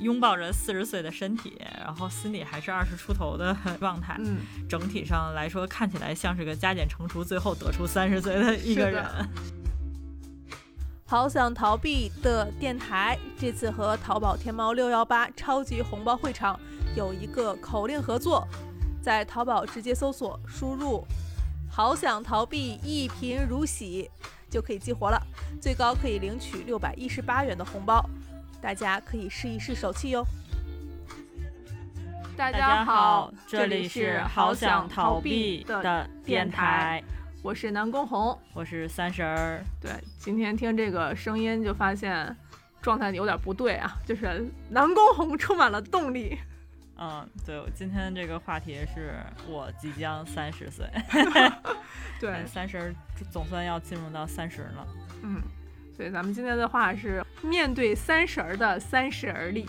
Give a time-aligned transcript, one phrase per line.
[0.00, 4.16] 拥抱着四十岁的身体，然后心里还是二十出头的 状态。
[4.18, 4.38] 嗯，
[4.68, 9.04] 整体上来说，看起来像是个加减乘除，最后得出三十岁的一个人。
[11.06, 16.58] 好想逃避的电台这次和淘宝天猫六幺八超级红包会场
[16.94, 18.46] 有一个口令合作，
[19.02, 21.04] 在淘宝直接搜索输入
[21.68, 24.08] “好想逃避一贫如洗”
[24.48, 25.20] 就可以激活了，
[25.60, 28.08] 最高可以领取六百一十八元的红包，
[28.60, 30.24] 大家可以试一试手气哟。
[32.36, 37.02] 大大家好好，，这里是好想逃避的的电台，
[37.42, 38.38] 我是南宫红。
[38.54, 39.62] 我是三十儿。
[39.80, 42.36] 对，今天听这个声音就发现
[42.82, 46.38] 状态有点不对啊，就是南宫红充满了动力。
[46.98, 50.86] 嗯，对，我今天这个话题是我即将三十岁，
[52.20, 52.94] 对，三十儿
[53.30, 54.86] 总算要进入到三十了。
[55.22, 55.40] 嗯，
[56.00, 59.66] 所以咱们今天的话是面对三十儿的三十而立。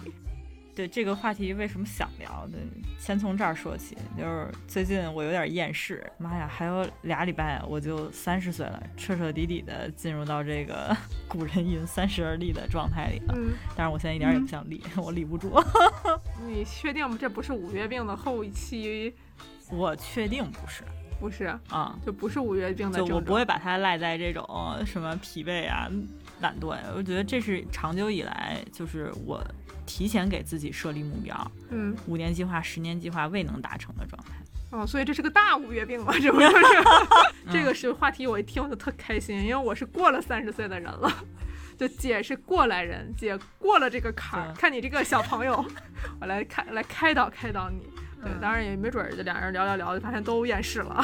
[0.73, 2.57] 对这个话题为什么想聊呢？
[2.97, 10.95] 先从这儿说起，就是最近我有点厌世，妈呀，还有俩礼拜我就三十岁了，彻彻底底的进入到这个
[11.27, 13.33] 古人云三十而立的状态里了。
[13.35, 15.61] 嗯，但是我现在一点也不想立， 我立不住。
[16.47, 19.13] 你确定这不是五月病的后期？
[19.69, 20.81] 我确定不是
[21.19, 23.09] 不是，啊、就不是五月病的症状。
[23.09, 24.43] 就我不会把它赖在这种
[24.85, 25.87] 什么疲惫啊、
[26.41, 29.41] 懒惰呀，我觉得这是长久以来就是我
[29.85, 34.31] 提前给自己设立目标，嗯，五年计划、十年计划未能达成的状态。
[34.71, 36.55] 哦，所以这是个大五月病嘛，这不就是？
[37.51, 41.11] 这个是话题，我一听我就特开心，因为我是过了三十岁的人了。
[41.77, 45.65] 就姐是过来人，姐过了这个坎儿，看你这个小朋友，
[46.21, 47.81] 我来开来开导开导你。
[48.21, 51.03] 对，嗯当然也没准儿就俩人聊聊聊，就发现都厌世了。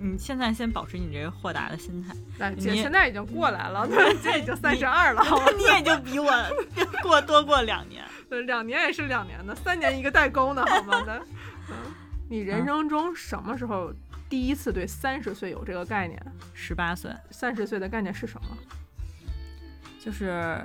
[0.00, 5.46] 你现在先保持你这个豁达的心态，来，姐你现在已经过来了，对，姐已经三十二了，好吗？
[5.56, 6.30] 你也就比我
[7.02, 8.04] 过多过两年。
[8.28, 11.02] 对，两年也是两年的，三年一个代沟呢，好吗？
[11.06, 11.18] 咱，
[11.70, 11.76] 嗯，
[12.28, 13.92] 你人生中什么时候
[14.28, 16.20] 第一次对三十岁有这个概念？
[16.52, 18.56] 十八岁三十岁的概念是什么？
[19.98, 20.62] 就是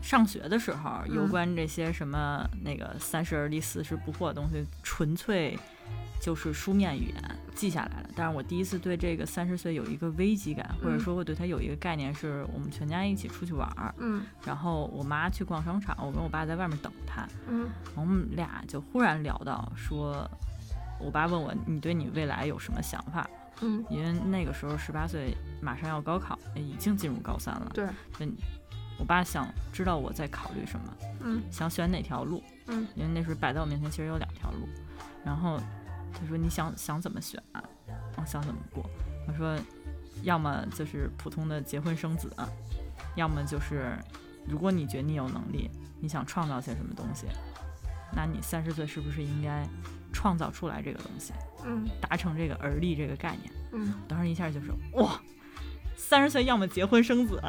[0.00, 5.58] 上学的时候，嗯有关这些什么那个三十而立、四十不惑的东西，纯粹
[6.20, 8.10] 就是书面语言记下来了。
[8.14, 20.28] 但是我第一次对这个三十岁有一个危机感，或者嗯说我对它有一个概念，是我们全家一起出去玩儿，嗯然后我妈去逛商场，我跟我爸在外面等她，嗯我们俩就忽然聊到说，
[20.98, 23.28] 我爸问我你对你未来有什么想法？
[23.62, 27.70] 嗯，因为那个时候十八岁，马上要高考，已经进入高三了。
[27.72, 27.86] 对，
[28.16, 28.30] 所以
[28.98, 32.42] 我爸想知道我在考虑什么，嗯想选哪条路。
[32.66, 34.68] 嗯，因为那时候摆在我面前其实有两条路，
[35.26, 35.60] 然后
[36.14, 37.62] 他说你想想怎么选啊？
[38.16, 38.88] 我想怎么过？
[39.26, 39.58] 我说
[40.22, 42.30] 要么就是普通的结婚生子，
[43.16, 43.98] 要么就是
[44.46, 45.68] 如果你觉得你有能力，
[46.00, 47.26] 你想创造些什么东西，
[48.14, 49.68] 那你三十岁是不是应该
[50.12, 51.32] 创造出来这个东西，
[51.64, 53.52] 嗯达成这个而立这个概念？
[53.72, 55.20] 嗯当时一下就是哇，
[55.96, 57.42] 三十岁要么结婚生子，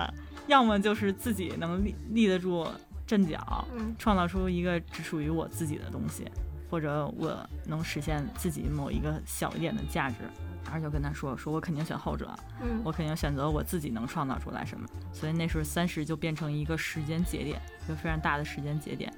[0.48, 2.68] 要么就是自己能立立得住
[3.06, 6.30] 阵脚，嗯创造出一个只属于我自己的东西，
[6.70, 10.18] 或者我能实现自己某一个小一点的价值。
[10.66, 12.30] 然后就跟他说，说我肯定选后者，
[12.62, 14.86] 嗯我肯定选择我自己能创造出来什么。
[15.14, 19.10] 所以那时候三十就变成一个时间节点，一个非常大的时间节点，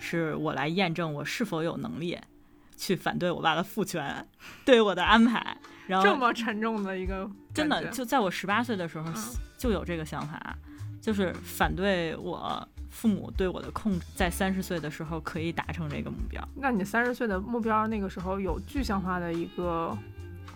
[0.00, 2.18] 是我来验证我是否有能力
[2.76, 4.26] 去反对我爸的父权
[4.64, 5.56] 对我的安排。
[5.86, 9.22] 然后这么沉重的一个真的就在我十八岁的时候嗯
[9.56, 10.58] 就有这个想法，
[11.00, 16.42] 就是反对我父母对我的控制，在三十岁的时候可以达成这个目标。
[16.54, 19.96] 那你三十岁的目标那个时候有具象化的一个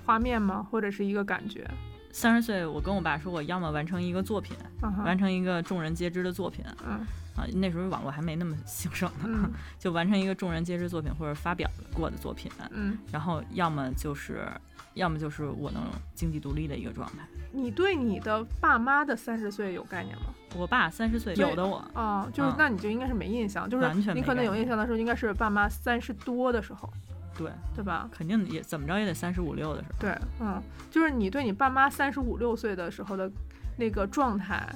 [0.06, 0.66] 画面吗？
[0.70, 1.70] 或者是一个感觉？
[2.12, 4.56] 三十岁，我跟我爸说，我要么完成一个作品，
[5.04, 7.06] 完成一个众人皆知的作品嗯
[7.36, 14.46] 啊，那时候网络还没那么兴盛呢，嗯 就完成一个众人皆知作品或者发表过的作品，嗯，然后要么就是，
[14.94, 15.82] 要么就是我能
[16.14, 17.26] 经济独立的一个状态。
[17.52, 20.26] 你对你的爸妈的三十岁有概念吗？
[20.56, 26.92] 我爸三十岁，有的我，哦，就是嗯那你就应该是没印象，就是完全没你可能有印象的时候，应该是爸妈三十多的时候，
[27.36, 28.08] 对，对吧？
[28.12, 29.94] 肯定也怎么着也得三十五六的时候。
[30.00, 30.60] 对，嗯，
[30.90, 33.30] 就是你对你爸妈三十五六岁的时候的
[33.76, 34.68] 那个状态，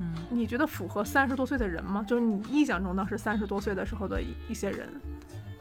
[0.00, 2.04] 嗯，你觉得符合三十多岁的人吗？
[2.08, 4.88] 就是你印象中当时三十多岁的时候的一一些人。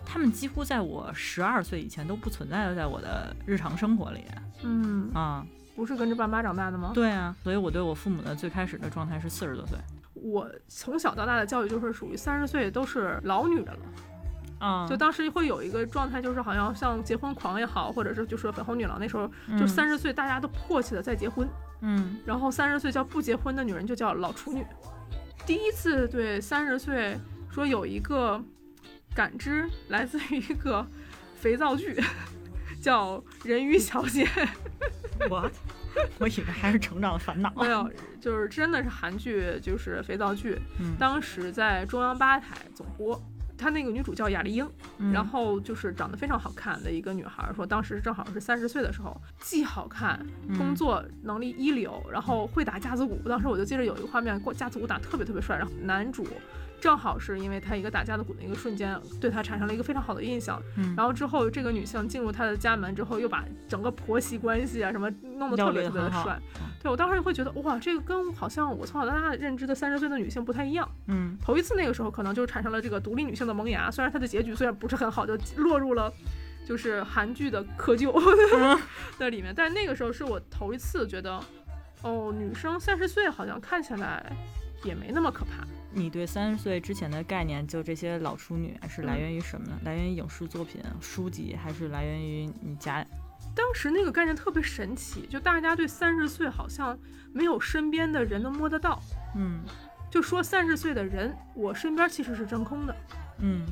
[0.06, 4.25] 他们几乎在我十二岁以前都不存在在我的日常生活里
[4.63, 5.45] 嗯，啊。
[5.75, 6.91] 不是跟着爸妈长大的吗？
[6.94, 9.77] 对啊，所以我对我父母的最开始的状态是四十多岁。
[10.13, 13.86] 我从小到大的教育就是属于三十岁都是老女人了，
[14.59, 21.51] 啊，就当时会有一个状态，就是好像像结婚狂也好，或者是就是粉红女郎那时候，就三十岁大家都迫切的在结婚，嗯
[22.26, 24.66] 然后三十岁叫不结婚的女人就叫老处女。
[25.46, 27.18] 第一次对三十岁
[27.50, 28.42] 说有一个
[29.16, 30.86] 感知来自于一个
[31.36, 32.00] 肥皂剧，
[32.81, 34.26] 叫《人鱼小姐》。
[35.30, 35.50] 我
[36.20, 37.52] 我以为还是成长的烦恼。
[37.58, 37.92] 没有，
[38.22, 40.58] 就是真的是韩剧，就是肥皂剧。
[40.80, 43.22] 嗯当时在中央八台总播，
[43.60, 44.68] 她那个女主叫雅丽英，
[44.98, 53.20] 嗯然后就是长得非常好看的一个女孩儿，说当时正好是三十岁的时候，既好看，嗯工作能力一流，然后会打架子鼓。
[53.28, 56.26] 当时我就记得有一个画面，过架子鼓打特别特别帅，然后男主。
[56.80, 60.62] 正好是因为他一个打架的鼓的一个瞬间，对他产生了一个非常好的印象。
[60.78, 66.40] 嗯然后之后，这个女性进入他的家门之后，又把整个婆媳关系啊什么弄得特别特别的帅。
[66.81, 70.90] 对我当时会觉得，哇，这个跟好像我从小到大认知的三十岁的女性不太一样。
[71.08, 76.12] 嗯头一次那个时候可能就产生了这个独立女性的萌芽，虽然她的结局虽然不是很好，就落入了
[76.66, 78.14] 就是韩剧的窠臼
[78.56, 78.80] 嗯
[79.18, 81.40] 在里面，但是那个时候是我头一次觉得，
[82.04, 84.32] 哦，女生三十岁好像看起来
[84.84, 85.66] 也没那么可怕。
[85.91, 89.80] 你对三十岁之前的概念，就这些老处女是来源于什么呢？
[89.83, 93.06] 来源于影视作品、书籍，还是来源于你家？
[93.56, 96.97] 当时那个概念特别神奇，就大家对三十岁好像
[97.33, 99.01] 没有身边的人能摸得到，
[99.36, 99.62] 嗯
[100.12, 102.95] 就说三十岁的人，我身边其实是真空的。
[103.39, 103.65] 嗯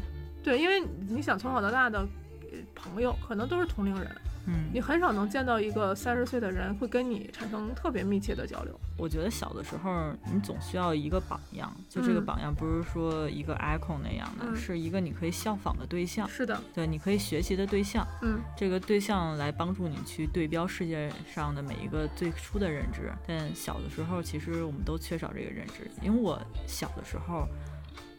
[0.43, 4.09] 对，因为你想从小到大的呃朋友可能都是同龄人，
[4.47, 8.79] 嗯你很少能见到一个三十岁的人会跟你产生特别密切的交流。
[8.97, 18.05] 我觉得小的时候你总需要一个榜样，就这个嗯榜样不是说一个 icon 那样的，嗯是一个你可以效仿的对象，是的，对，你可以学习的对象。
[18.21, 23.11] 嗯这个对象来帮助你去对标世界上的每一个最初的认知。
[23.27, 27.47] 但小的时候，其实我们都缺少这个认知，因为我小的时候，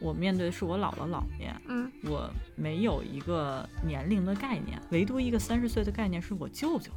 [0.01, 6.91] 我面对的是我姥姥姥爷，嗯我没有一个年龄的概念，唯独一个三十岁的概念是我舅舅。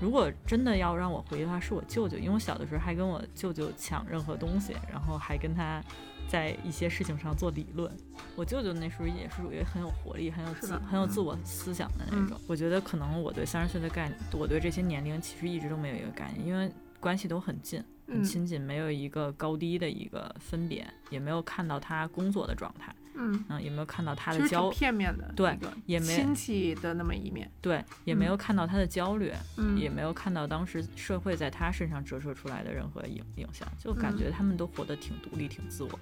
[0.00, 5.82] 如果真的要让我回忆的话，是我舅舅，因为我小的时候还跟我舅舅抢任何东西，然后还跟他
[6.28, 7.90] 在一些事情上做理论。
[8.36, 12.40] 我舅舅那时候也是属于很有活力、很有自很有自我思想的那嗯种。
[12.46, 16.70] 我觉得可能我对三十岁的概念，我对这些年龄其实一直都没有一个概念，因为
[17.00, 17.82] 关系都很近。
[18.08, 25.56] 很嗯亲近，没有一个高低的一个分别，也没有看到他工作的状态，嗯，嗯，也没有看到他的焦，片面的，对
[25.86, 27.50] 也没亲戚的那么一面。
[27.60, 35.98] 对，也没嗯有看到他的焦虑，嗯，也没有看到当时社会在他身上折射出来的任何影影响，就感嗯觉他们都活得挺独立、挺自我的。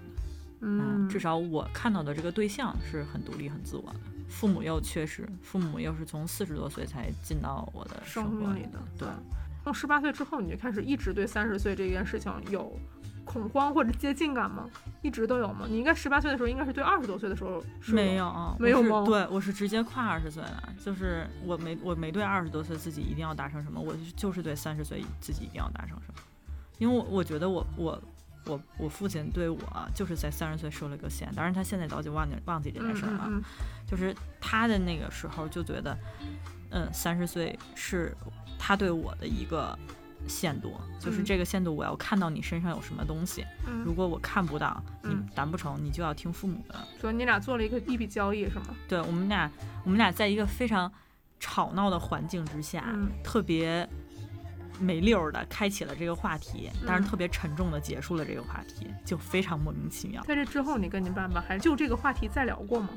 [0.61, 4.01] 嗯，至少我看到的这个对象是很独立、很自我的。
[4.29, 8.79] 父母又缺失，父母又是从四十多岁才进到我的生活里的。
[8.99, 9.09] 对，
[9.67, 12.73] 从十八岁之后，你就开始一直对三十岁这件事情有
[13.25, 14.71] 恐慌或者接近感吗？
[15.03, 15.67] 一直都有吗？
[15.69, 26.23] 你应该十八岁的时候，应该是对二十多岁的时候是没有啊，没有吗对，我是直接跨二十岁的，就是我没我没对二十多岁自己一定要达成什么，我就是对三十岁自己一定要达成什么，
[26.79, 28.01] 因为我我觉得我我
[28.47, 29.59] 我我父亲对我
[29.93, 33.43] 就是在三十岁设了个限，当然他现在早就忘记忘记这嗯件事儿了，嗯
[33.85, 35.99] 就是他的那个时候就觉得，
[36.71, 38.17] 嗯，三十岁是
[38.59, 39.79] 他对我的一个
[40.27, 43.45] 限度，就是嗯这个限度我要看到你身上有什么东西，
[43.85, 46.75] 如果我看不到，你嗯达不成，你就要听父母的。
[47.01, 48.75] 所以你俩做了一个一笔交易是吗？
[48.89, 49.51] 对我们俩，
[49.85, 50.91] 我们俩在一个非常
[51.39, 53.89] 吵闹的环境之下，嗯特别
[54.81, 60.23] 没溜儿的开启了这个话题，但是嗯特别沉重的结束了这个话题，就非常莫名其妙。
[60.25, 62.89] 在这之后，你跟你爸爸还就这个话题再聊过吗？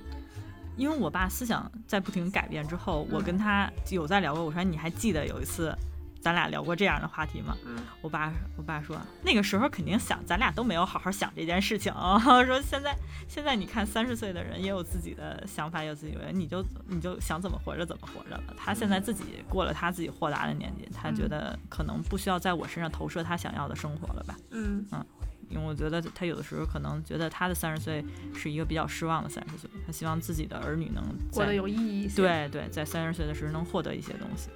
[0.79, 4.43] 因为我爸思想在不停改变之后，我嗯跟他有在聊过。
[4.43, 5.75] 我说你还记得有一次
[6.21, 7.55] 咱俩聊过这样的话题吗？
[7.65, 11.93] 嗯我爸我爸说那个时候肯定想，咱俩都没有好好想这件事情。
[12.45, 12.95] 说现在
[13.27, 18.43] 现在你看三十岁的人也有自己的想法，也有自己的人，你就你就想怎么活着怎么活着了。
[18.57, 24.35] 他现在自己过了他自己豁达的年纪，他觉得可能不需要在我身上投射他想要的生活了吧。
[24.51, 25.05] 嗯嗯
[25.49, 28.03] 因为我觉得他有的时候可能觉得他的三十岁
[28.33, 34.49] 是一个比较失望的三十岁，他希望自己的儿女能过得有意义一些。，对对，在三十岁的时候能获得一些东西。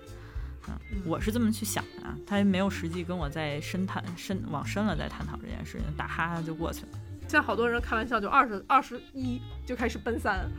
[0.67, 6.89] 嗯，我是这么去想的啊，他也没有实际跟我在深谈深往深了再探讨这件事情，打哈哈就过去了。
[7.21, 10.49] 现在好多人开玩笑，就二十二十一就开始奔三。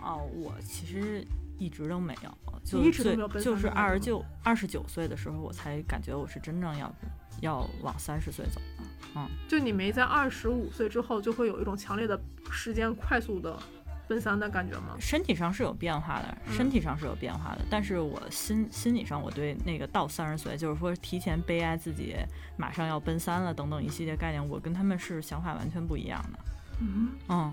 [0.00, 1.26] 哦，我其实
[1.58, 6.94] 一直都没有，就一直都没有奔就是三的感觉二十九二十九岁的时候，我才感觉我是真正要
[7.40, 9.28] 要往三十岁走了。
[9.48, 13.58] 就你没在二十五岁之后，就会有一种强烈的时间快速的
[14.06, 14.96] 奔三的感觉吗？
[15.00, 22.14] 身体上是有变化的，嗯身体上是有变化的，但是我心心理上，我对那个到三十岁，就是说提前悲哀自己
[22.56, 26.38] 马上要奔三了等等一系列概念，我跟他们是想法完全不一样的。
[26.80, 27.52] 嗯嗯，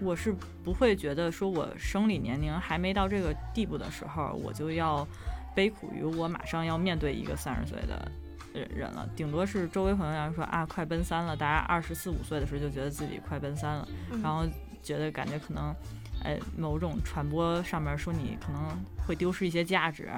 [0.00, 5.06] 我是不会觉得说我生理年龄还没到这个地步的时候，我就要
[5.54, 8.10] 悲苦于我马上要面对一个三十岁的
[8.54, 9.06] 人人了。
[9.14, 14.46] 顶多是周围朋友要说啊，快奔三了，大家二十四五岁的时候就觉得自己快奔三了，嗯然后
[14.82, 15.74] 觉得感觉可能，
[16.22, 18.62] 呃，某种传播上面说你可能
[19.06, 20.08] 会丢失一些价值，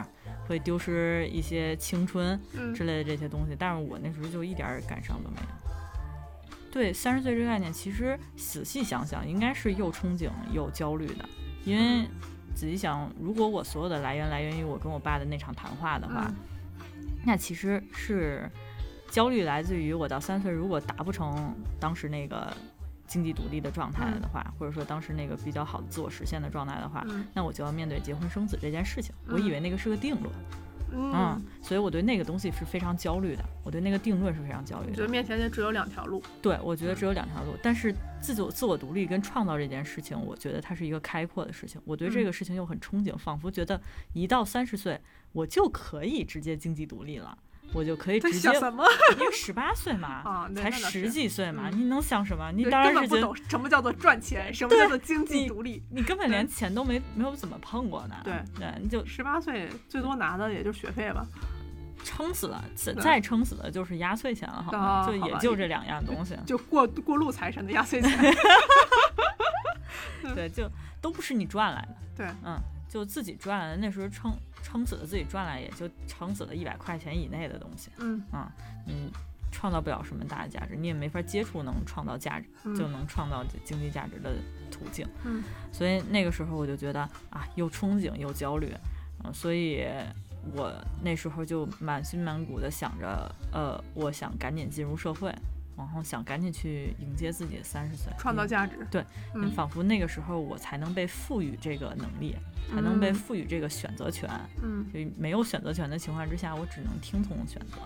[0.47, 5.67] 会丢失一些青春嗯之类的这些东西，但是我那时候就一点儿感伤都没有。
[6.71, 11.25] 对三十岁这个概念，其实仔细想想，应该是又憧憬又焦虑的，
[11.65, 12.07] 因为
[12.55, 16.35] 仔细想，如果我所有的来源来源于我跟我爸的那场谈话的话，嗯
[17.27, 18.49] 那其实是
[19.11, 22.57] 焦虑来自于我到三岁如果达不成当时那个
[23.07, 29.13] 经济独立的状态的话，或者说当时那个比较好的自我实现的状态的话，嗯那我就要面对结婚生子这件事情。
[29.29, 30.33] 我嗯以为那个是个定论，
[30.93, 35.09] 嗯嗯，所以我对那个东西是非常焦虑的，我对那个定论是非常焦虑的我觉得。
[35.09, 36.23] 面前就只有两条路。
[36.43, 41.81] 对，我觉得只有两条路，但是自我自我独立跟创造这件事情，我觉得它是一个开阔的事情。
[41.85, 43.81] 我对这嗯个事情又很憧憬，仿佛觉得
[44.15, 45.01] 一到三十岁，
[45.33, 47.37] 我就可以直接经济独立了，
[47.73, 48.85] 我就可以直接想，什么
[49.19, 50.51] 因为 十八岁嘛，啊？
[50.55, 52.51] 才十几岁嘛，嗯你能想什么？
[52.53, 55.83] 你当然是根本不懂什么叫做赚钱，什么叫做经济独立。
[55.91, 58.17] 你根本连钱都没没有怎么碰过呢。
[58.25, 61.27] 对对，你就十八岁最多拿的也就是学费吧。
[62.05, 65.05] 撑死了，再再撑死了就是压岁钱了，好吗？
[65.07, 66.37] 就也就这两样东西。
[66.47, 68.35] 就过过路财神的压岁钱。
[70.35, 71.97] 对，就都不是你赚来的。
[72.17, 72.57] 对，嗯，
[72.89, 74.33] 就自己赚来的，那时候撑
[74.67, 77.89] 撑死了自己赚来，也就撑死了一百块钱以内的东西。
[77.99, 78.51] 嗯啊，
[78.85, 79.13] 你
[79.53, 84.35] 创造不了什么大的价值，你也没法接触能创造价值，嗯就能创造经济价值的
[84.69, 85.07] 途径。
[85.25, 85.41] 嗯
[85.73, 88.75] 所以那个时候我就觉得啊，又憧憬又焦虑，
[89.23, 89.85] 嗯，所以
[90.53, 95.33] 我那时候就满心满谷的想着，呃，我想赶紧进入社会，
[95.77, 98.87] 然后想赶紧去迎接自己的三十岁，嗯创造价值。
[98.91, 99.05] 对，
[99.35, 102.35] 嗯，仿佛那个时候我才能被赋予这个能力，
[102.71, 104.29] 才能被嗯赋予这个选择权。
[104.63, 107.77] 嗯就没有选择权的情况之下，我只能听从选择。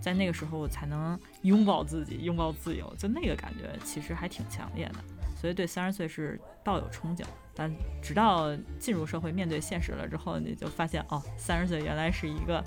[0.00, 4.94] 在那个时候，我才能拥抱自己，拥抱自由，就那个感觉其实还挺强烈的。
[5.36, 7.70] 所以对三十岁是抱有憧憬，但
[8.02, 12.64] 直到进入社会，面对现实了之后，你就发现哦，三十岁原来是一个，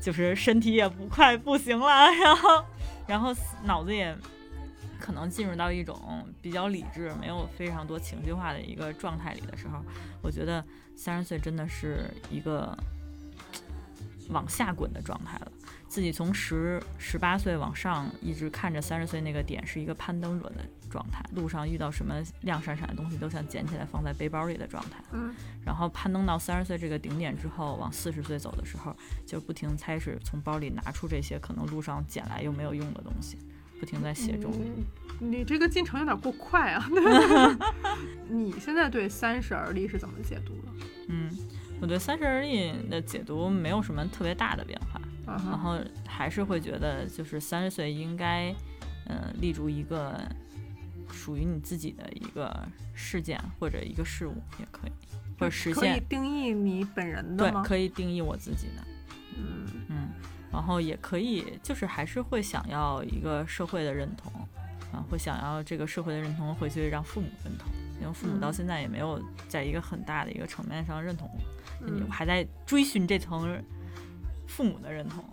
[0.00, 2.64] 就是身体也不快不行了， 然后，
[3.06, 4.16] 然后脑子也
[4.98, 9.82] 可能进入到一种比较理智、没有非常多情绪化的一个状态里的时候，
[10.22, 10.64] 我觉得
[10.96, 12.76] 三十岁真的是一个
[14.30, 15.52] 往下滚的状态了。
[15.88, 25.02] 自己从十十八岁往上，一直看着三十岁那个点是一个攀登者的状态，路上遇到什么亮闪闪的东西都想捡起来放在背包里的状态。
[25.12, 25.32] 嗯
[25.64, 28.94] 然后攀登到三十岁这个顶点之后，往四十岁走的时候，
[29.24, 33.38] 就不停开始从包里拿出这些可能路上捡来又没有用的东西，
[33.78, 34.50] 不停在写中。
[34.54, 34.84] 嗯
[35.22, 36.88] 你这个进程有点过快啊！
[38.26, 40.86] 你现在对三十而立是怎么解读的？
[41.08, 41.30] 嗯，
[41.78, 44.98] 我对三十而立的解读没有什么特别大的变化。
[45.26, 48.52] 然后还是会觉得，就是三十岁应该，
[49.06, 50.18] 呃，立足一个
[51.12, 54.92] 属于你自己的一个事件或者一个事物也可以，
[55.38, 57.62] 或者实现可以，定义你本人的对，吗？
[57.64, 58.84] 可以定义我自己的，
[59.36, 59.66] 嗯。
[59.88, 60.08] 嗯，
[60.52, 64.32] 然后也可以，就是还是会想要一个社会的认同，
[64.92, 67.68] 啊，会想要这个社会的认同回去让父母认同，
[68.00, 73.60] 因为父母到嗯现在也没有在一个很大的一个层面上认同我，你嗯还在追寻这层
[74.46, 75.24] 父母的认同，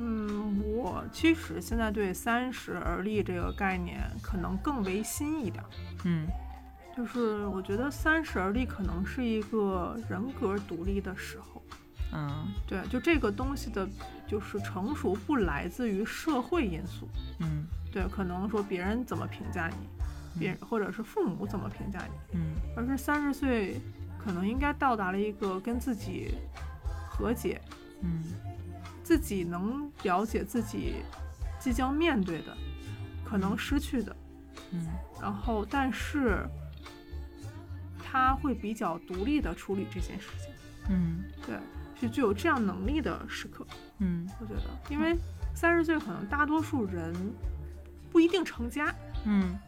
[0.00, 0.30] 嗯。
[0.32, 5.70] 嗯，我其实现在对三十而立这个概念可能更为新一点儿，
[6.04, 6.26] 嗯
[6.96, 11.62] 就是我觉得三十而立可能是一个人格独立的时候。
[12.12, 13.88] 嗯对，就这个东西的，
[14.26, 22.00] 就是成熟不来自于社会因素，嗯对，可能说别人怎么评价你，别人或者是父母怎么评价
[22.32, 23.80] 你，嗯而是三十岁
[24.18, 26.34] 可能应该到达了一个跟自己
[27.08, 27.60] 和解，
[28.02, 28.24] 嗯
[29.10, 31.02] 自己能了解自己
[31.58, 32.56] 即将面对的，
[33.24, 34.16] 可能失去的，
[34.70, 34.86] 嗯。
[35.20, 36.46] 然后但是
[37.98, 40.54] 他会比较独立的处理这件事情，
[40.90, 41.24] 嗯。
[41.44, 41.58] 对，
[42.00, 43.66] 是具有这样能力的时刻。
[43.98, 44.28] 嗯。
[44.38, 45.16] 我觉得，因为
[45.56, 47.12] 三十岁可能大多数人
[48.12, 49.58] 不一定成家，嗯。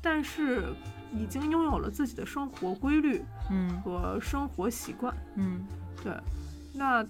[0.00, 0.72] 但是
[1.12, 3.78] 已经拥有了自己的生活规律嗯。
[3.82, 5.14] 和生活习惯。
[5.34, 5.66] 嗯。
[6.02, 6.18] 对，
[6.72, 7.06] 那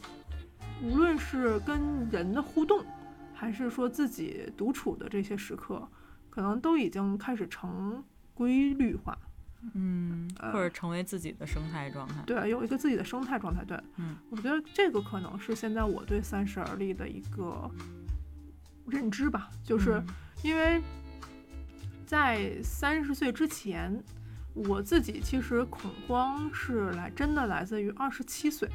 [0.83, 2.85] 无论是跟人的互动，
[3.35, 5.89] 还是说自己独处的这些时刻，
[6.29, 8.03] 可能都已经开始成
[8.35, 9.17] 规律化。
[9.75, 12.23] 嗯，呃或者成为自己的生态状态。
[12.27, 13.65] 对，有一个自己的生态状态。
[13.65, 17.71] 对，嗯我觉得这个可能是现在我对三十而立的一个
[18.87, 19.99] 认知吧，就是。
[19.99, 20.07] 嗯
[20.43, 20.81] 因为
[22.07, 24.03] 在三十岁之前，
[24.55, 28.67] 我自己其实恐慌是来真的来自于二十七岁。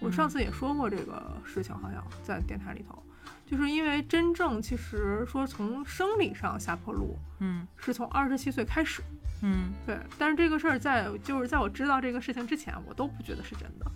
[0.00, 3.02] 我上嗯次也说过这个事情，好像在电台里头，
[3.46, 9.02] 就是因为真正其实说从生理上下坡路嗯是从二十七岁开始，
[9.42, 13.86] 嗯对，但是这个事儿在就是在我知道这个事情之前，我都不觉得是真的。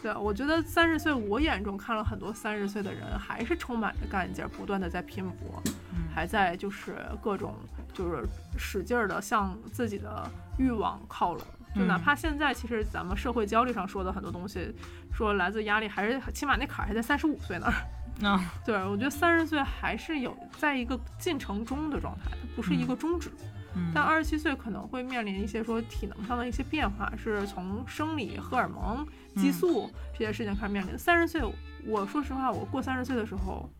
[0.00, 5.60] 对，我觉得三十岁，我眼中看了很多三十岁的人，还是充满着干劲儿，不断的在拼搏，
[5.92, 7.56] 嗯还在就是各种
[7.92, 8.24] 就是
[8.56, 11.42] 使劲儿的向自己的欲望靠拢。
[11.74, 14.74] 就哪嗯怕现在，其实咱们社会焦虑上说的很多东西，
[15.12, 17.74] 说来自压力，还是起码那坎儿还在三十五岁那儿。
[18.20, 23.30] 那对，我觉得三十岁还是有在一个进程中的状态，它不是一个终止。
[23.30, 29.06] 嗯但二十七岁可能会面临一些说体能上的一些变化，是从生理、荷尔蒙、
[29.36, 30.98] 激素这些事情开始面临。
[30.98, 31.42] 三十岁，
[31.86, 33.70] 我说实话，我过三十岁的时候，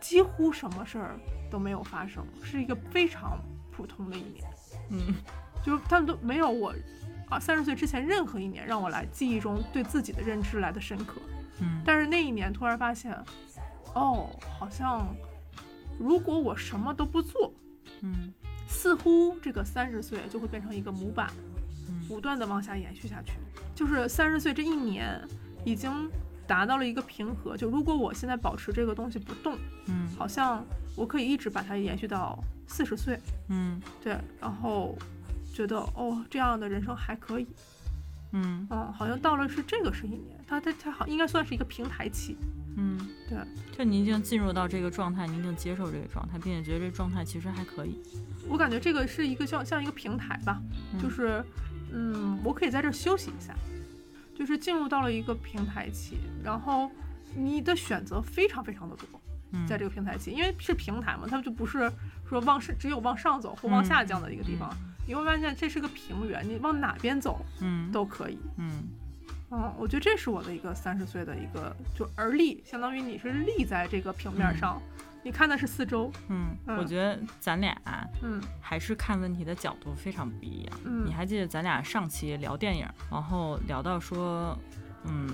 [0.00, 1.18] 几乎什么事儿
[1.50, 3.40] 都没有发生，是一个非常
[3.72, 4.44] 普通的一年，
[4.90, 5.14] 嗯
[5.64, 6.74] 就是他们都没有我
[7.28, 11.20] 啊三十岁之前任何一年让我来记忆中对自己的认知来的深刻。
[11.60, 13.14] 嗯但是那一年突然发现，
[13.94, 15.06] 哦，好像
[15.98, 17.52] 如果我什么都不做，
[18.00, 18.32] 嗯
[18.66, 21.30] 似乎这个三十岁就会变成一个模板，
[21.88, 23.32] 嗯不断的往下延续下去。
[23.74, 25.20] 就是三十岁这一年
[25.64, 25.90] 已经
[26.46, 27.56] 达到了一个平和。
[27.56, 30.64] 就如果我现在保持这个东西不动，嗯好像
[30.96, 34.96] 我可以一直把它延续到四十岁，嗯对，然后
[35.60, 37.46] 觉得哦，这样的人生还可以，
[38.32, 38.66] 嗯。
[38.70, 42.36] 嗯，好像到了是这个是一年，它它它好应该算是一个平台期，
[42.76, 42.98] 嗯，
[43.28, 43.38] 对，
[43.76, 48.00] 就你已经进入到这个状态，你已经接受这个状态，并且觉得这状态其实还可以。
[48.48, 50.62] 我感觉这个是一个像像一个平台吧，
[50.94, 51.00] 嗯。
[51.00, 51.44] 就是，
[51.92, 53.54] 嗯，我可以在这儿休息一下，
[54.34, 56.90] 就是进入到了一个平台期，然后
[57.36, 59.06] 你的选择非常非常的多，
[59.52, 61.90] 嗯在这个平台期，因为是平台嘛，它就不是
[62.28, 64.74] 说往上只有往上走或往下降的一个地方，
[65.10, 68.38] 你会发现这是个平原，你往哪边走嗯都可以。
[68.58, 68.84] 嗯
[69.50, 74.80] 嗯，我觉得这是我的一个三十岁的一个就而立，相当于你是立在这个平面上，
[75.24, 77.76] 你看的是四周，嗯，嗯我觉得咱俩
[78.22, 80.80] 嗯还是看问题的角度非常不一样。
[80.84, 84.56] 嗯你还记得咱俩上期聊电影，然后聊到说，
[85.06, 85.28] 嗯，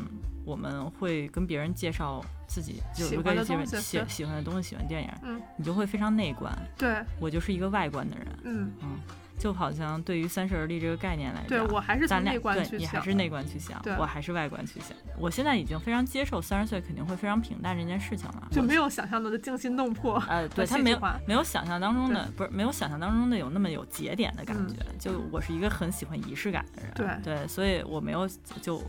[0.46, 6.50] 我们会跟别人介绍自己，就是喜欢的东西喜喜欢的东西、喜欢电影，嗯，你就会非常内观。
[6.78, 8.88] 对，我就是一个外观的人，嗯嗯，
[9.38, 14.96] 就好像对于三十而立这个概念来讲对讲，我还是从咱俩内观去想对你还是内观去想，我还是外观去想。
[15.18, 20.22] 我现在已经非常接受三十岁肯定会非常平淡这件事情了，就没有想象中的惊心动魄。
[20.28, 24.76] 呃，对他没有没有想象当中的，不是没有想象当中的有那么有节点的感嗯觉。
[24.98, 28.26] 就我是一个很喜欢仪式感的人，对所以我没有
[28.62, 28.82] 就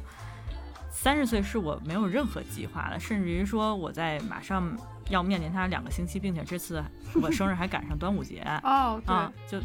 [0.89, 4.75] 三十岁是我没有任何计划的，甚至于说我在马上
[5.09, 6.83] 要面临它两个星期，并且这次
[7.21, 9.59] 我生日还赶上端午节 哦，对，啊，就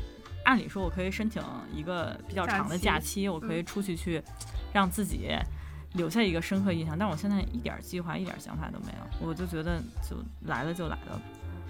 [0.44, 4.22] 按理说我可以申请一个比较长的假假期，我可以嗯出去去
[4.72, 5.28] 让自己。
[5.94, 9.78] 留下一个深刻印象，但我现在一点计划、一点想法都没有，我就觉得
[10.09, 11.20] 就来了就来了，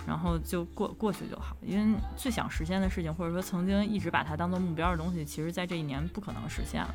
[0.06, 1.56] 然后就过过去就好。
[1.60, 6.94] 因为最想实现的事情，或者说曾经一直把它当做目标的东西，其实在这一年不可能实现了。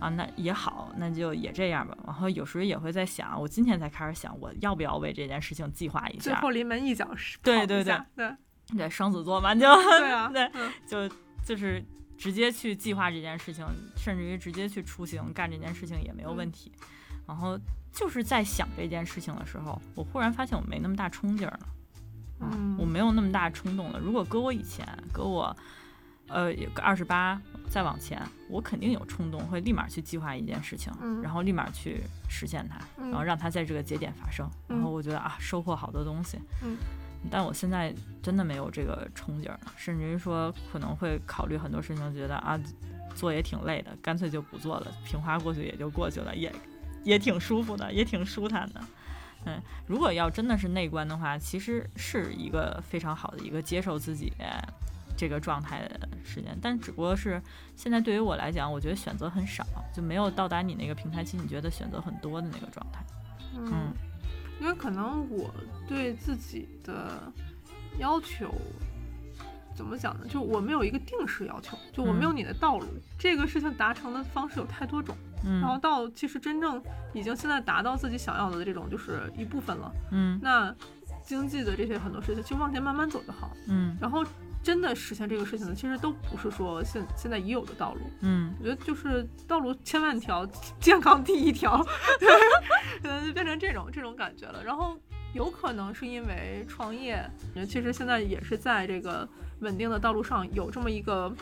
[0.00, 1.96] 啊，那也好，那就也这样吧。
[2.04, 6.22] 然后有时候也会在想，我今天才开始想，我要不要为这件事情计划一下？
[6.22, 7.84] 最后临门一脚是跑一对对
[8.16, 8.36] 对
[8.76, 11.08] 对，双子座嘛，就对啊， 对嗯就
[11.44, 11.82] 就是
[12.16, 13.64] 直接去计划这件事情，
[13.96, 16.70] 甚至于直接去出行干这件事情也没有问题。
[17.26, 17.58] 然后
[17.92, 21.66] 就是在想这件事情的时候，我忽然发现我没那么大冲劲儿了，
[22.46, 23.98] 啊嗯我没有那么大冲动了。
[23.98, 25.56] 如果搁我以前，搁我
[26.28, 34.48] 呃二十八再往前，我肯定有冲动，会立马去计划一件事情，嗯然后立马去实现它，嗯然后让它在这个节点发生。
[34.68, 36.38] 然后嗯我觉得啊，收获好多东西。
[36.62, 36.76] 嗯
[37.30, 42.58] 但我现在真的没有这个冲劲儿了，甚至于说可能会考虑很多事情，觉得啊，
[43.14, 46.52] 做也挺累的，干脆就不做了，平滑过去也就过去了，也
[47.04, 48.80] 也挺舒服的，也挺舒坦的。
[49.44, 54.32] 嗯，如果要真的是内观的话，其实是一个非常好的一个接受自己
[55.16, 57.42] 这个状态的时间，但只不过是
[57.76, 63.04] 现在对于我来讲，我觉得选择很少，就没有到达你那个平台期，你觉得选择很多的那个状态。
[63.54, 63.92] 嗯，
[64.60, 65.52] 因为可能我
[65.88, 67.32] 对自己的
[67.98, 68.54] 要求
[69.74, 70.26] 怎么讲呢？
[70.28, 72.86] 就我没有一个定式要求，就我没有你的道路。
[73.18, 79.92] 这个事情达成的方式有太多种，然后嗯到其实真正已经现在达到自己想要的这种就是一部分了。
[80.10, 80.74] 嗯那
[81.24, 83.50] 经济的这些很多事情，就往前慢慢走就好。
[83.68, 84.24] 嗯然后
[84.62, 88.00] 真的实现这个事情呢，其实都不是说现现在已有的道路。
[88.20, 90.46] 嗯我觉得就是道路千万条，
[90.78, 91.84] 健康第一条，
[92.20, 94.62] 对，就变成这种这种感觉了。
[94.62, 94.96] 然后
[95.32, 97.28] 有可能是因为创业，
[97.66, 99.28] 其实现在也是在这个
[99.60, 101.34] 稳定的道路上有这么一个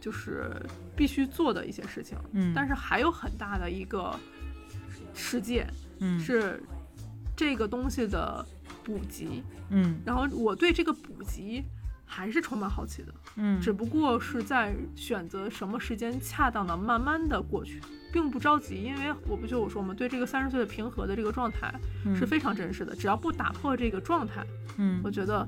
[0.00, 0.54] 就是
[0.94, 4.14] 必须做的一些事情，嗯，但是还有很大的一个
[5.14, 5.66] 世界
[5.98, 6.62] 嗯是
[7.36, 8.44] 这个东西的
[8.88, 10.00] 补给，嗯。
[10.02, 11.62] 然后我对这个补给
[12.06, 13.60] 还是充满好奇的，嗯。
[13.60, 21.70] 只不过是在选择什么时间恰当的慢慢的过去，并不着急，因为我不就我说嘛，对这个三十岁的平和的这个状态
[22.16, 24.42] 是非常真实的，只要不打破这个状态，
[24.78, 25.02] 嗯。
[25.04, 25.46] 我觉得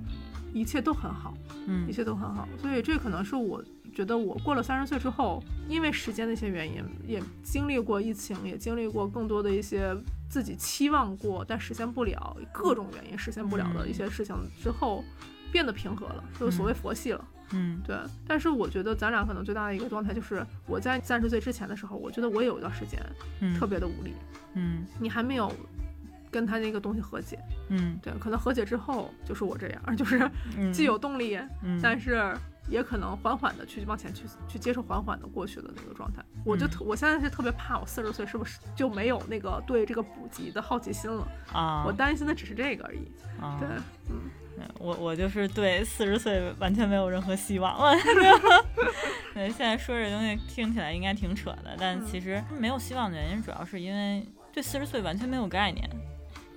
[0.53, 1.33] 一切都很好。
[1.66, 1.88] 嗯。
[1.88, 9.96] 一切都很好，所以这可能是我觉得我过了三十岁之后，因为时间的一些原因，也经历过疫情，也经历过更多的一些
[10.31, 15.05] 自己期望过但实现不了各种原因实现不了的一些事情之后，
[15.53, 17.25] 变得平和了，就是所谓佛系了。
[17.53, 17.81] 嗯。
[17.85, 22.99] 对，但是我觉得咱俩可能最大的一个状态就是，我在三十岁之前的时候，我觉得我也有一段时间
[23.40, 23.53] 嗯。
[23.59, 24.14] 特别的无力，
[24.55, 24.87] 嗯。
[25.01, 25.53] 你还没有
[26.31, 27.37] 跟他那个东西和解，
[27.69, 27.99] 嗯。
[28.01, 30.73] 对，可能和解之后就是我这样，就是嗯。
[30.73, 31.81] 既有动力，嗯。
[31.83, 32.33] 但是
[32.70, 36.24] 也可能缓缓的去往前去去接受缓缓的过去的那个状态。
[36.44, 41.26] 我就嗯特、我现在是特别怕，我四十岁是不是就没有那个对这个补给的好奇心了？
[41.52, 43.11] 啊我担心的只是这个而已。
[43.40, 43.68] 啊对，
[44.09, 47.94] 嗯，我我就是对四十岁完全没有任何希望了。
[49.35, 55.90] 对，现在说这东西听起来应该挺扯的，但嗯其实没有希望的原因，主要是因为对四十岁完全没有概念。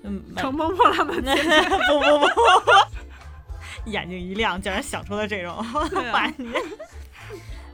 [0.06, 2.72] 嗯，乘风破浪的那不不不不，
[3.86, 5.56] 眼睛一亮，竟然想出了这种
[5.90, 6.48] 对啊 话题。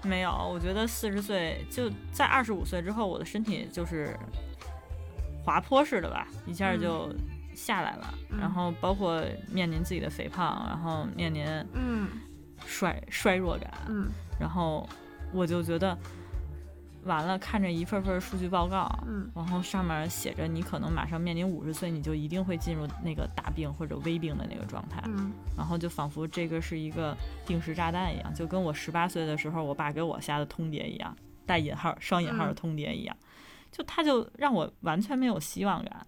[0.03, 4.17] 没有，我觉得四十岁就在二十五岁之后，我的身体就是
[5.43, 7.13] 滑坡式的吧，一下就
[7.53, 8.13] 下来了。
[8.29, 12.07] 嗯然后包括面临自己的肥胖，然后面临嗯
[12.65, 14.07] 衰衰弱感，嗯
[14.39, 14.87] 然后
[15.33, 15.97] 我就觉得
[17.03, 19.29] 完了，看着一份份数据报告，嗯。
[19.33, 25.31] 然后上面写着你可能马上面临五十岁，你就一定会进入那个大病或者危病的那个状态，嗯。
[25.57, 32.55] 然后就仿佛这个是一个定时炸弹一样，就跟我十八岁的时候我爸给我下的通牒一样，带引号双引号的嗯。
[32.55, 33.15] 通牒一样，
[33.71, 36.05] 就他就让我完全没有希望感。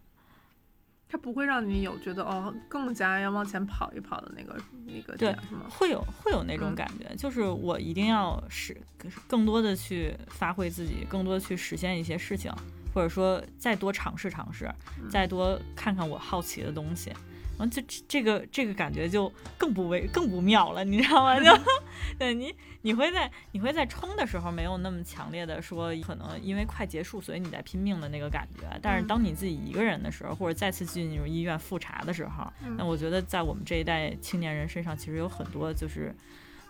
[1.12, 5.66] 它不会让你有觉得哦更加要往前跑一跑的那个那个对点是吗？
[5.70, 8.80] 会有会有那种嗯感觉，就是我一定要使
[9.28, 12.50] 更多的去发挥自己，更多的去实现一些事情，
[12.94, 14.72] 或者说再多尝试尝试，
[15.02, 17.12] 嗯再多看看我好奇的东西。
[17.58, 21.40] 然后就这这个这个感觉就更不微更不妙了，你知道吗？
[21.40, 21.46] 就
[22.18, 28.66] 对你你会在你会在冲的时候没有那么强烈的说，可能因为快结束，所以你在拼命的那个感觉。
[28.82, 36.14] 但是嗯当你自己一个人的时候，或者再次进入医院复查的时候，嗯那我觉得在我们这一代青年人身上，其实有很多就是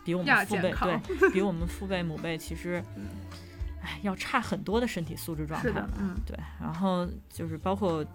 [0.04, 3.08] 比我们父辈对比我们父辈母辈其实 嗯，
[3.82, 8.06] 哎要差很多的身体素质状态是的了。，嗯对，然后就是包括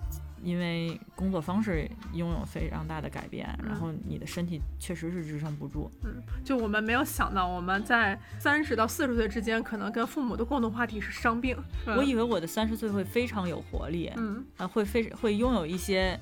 [0.47, 5.91] 因为工作方式拥有非常大的改变，然嗯后你的身体确实是支撑不住。
[6.05, 11.57] 嗯，就我们没有想到我们在三十到四十岁之间，可能跟父母的共同话题是伤病。
[11.97, 16.17] 我以为我的三十岁会非常有活力，嗯啊，会非会拥有一些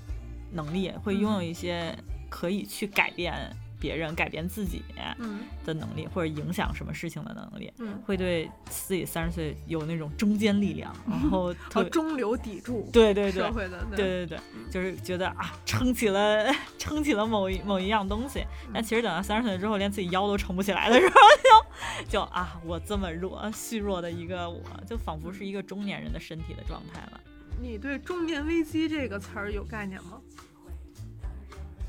[0.53, 1.95] 能力，会拥有嗯一些
[2.31, 3.35] 可以去改变
[3.79, 4.83] 别人、改变自己
[5.19, 7.73] 嗯的能力，或者影响什么事情的能力。
[7.79, 11.53] 嗯，会对自己三十岁有那种中坚力量，然后
[11.91, 14.39] 中流砥柱，对对对社会的，对对对，
[14.71, 18.45] 就是觉得啊，撑起了撑起了某一某一样东西。
[18.73, 21.15] 但其实等到三十岁之后，连自己腰都撑不起来的时候，
[22.09, 27.21] 就就啊，我这么弱虚弱的一个我，就仿佛是一个中年人的身体的状态了。
[27.61, 30.21] 你对中年危机这个词儿有概念吗？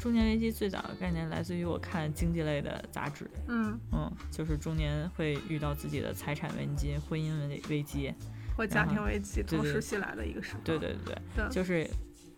[0.05, 8.13] 中年危机最早的概念来自于我看经济类的杂志，嗯，嗯，就是中年会遇到自己的财产危机、婚姻危危机，
[8.55, 11.89] 或家庭危机同时袭来的一个时对对对就是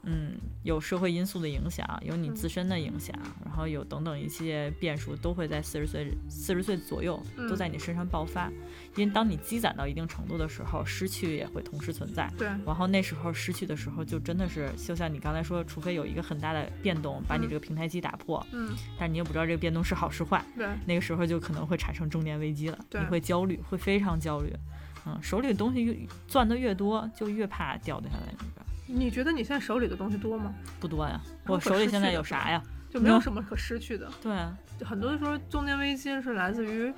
[0.10, 8.50] 嗯，有社会因素的影响，有你嗯自身的影响，然后有等等一些变数，都会在四十岁四十岁左右嗯都在你身上爆发。
[8.96, 12.32] 因为当你积攒到一定程度的时候，失去也会同时存在。
[12.38, 24.54] 对然后那时候失去的时候，就真的是就像你刚才说，除非有一个很大的变动把你嗯这个平台期打破，嗯，但是你也不知道这个变动是好是坏，对，那个时候就可能会产生中年危机了，对你会焦虑，会非常焦虑。
[25.06, 25.96] 嗯，手里的东西越
[26.28, 28.67] 攥得越多，就越怕掉得下来那个。
[28.88, 30.54] 你觉得你现在手里的东西多吗？
[30.80, 32.62] 不多呀，我手里现在有啥呀？
[32.90, 34.10] 就没有什么可失去的。
[34.22, 36.94] 对啊，很多时候，中年危机是来自于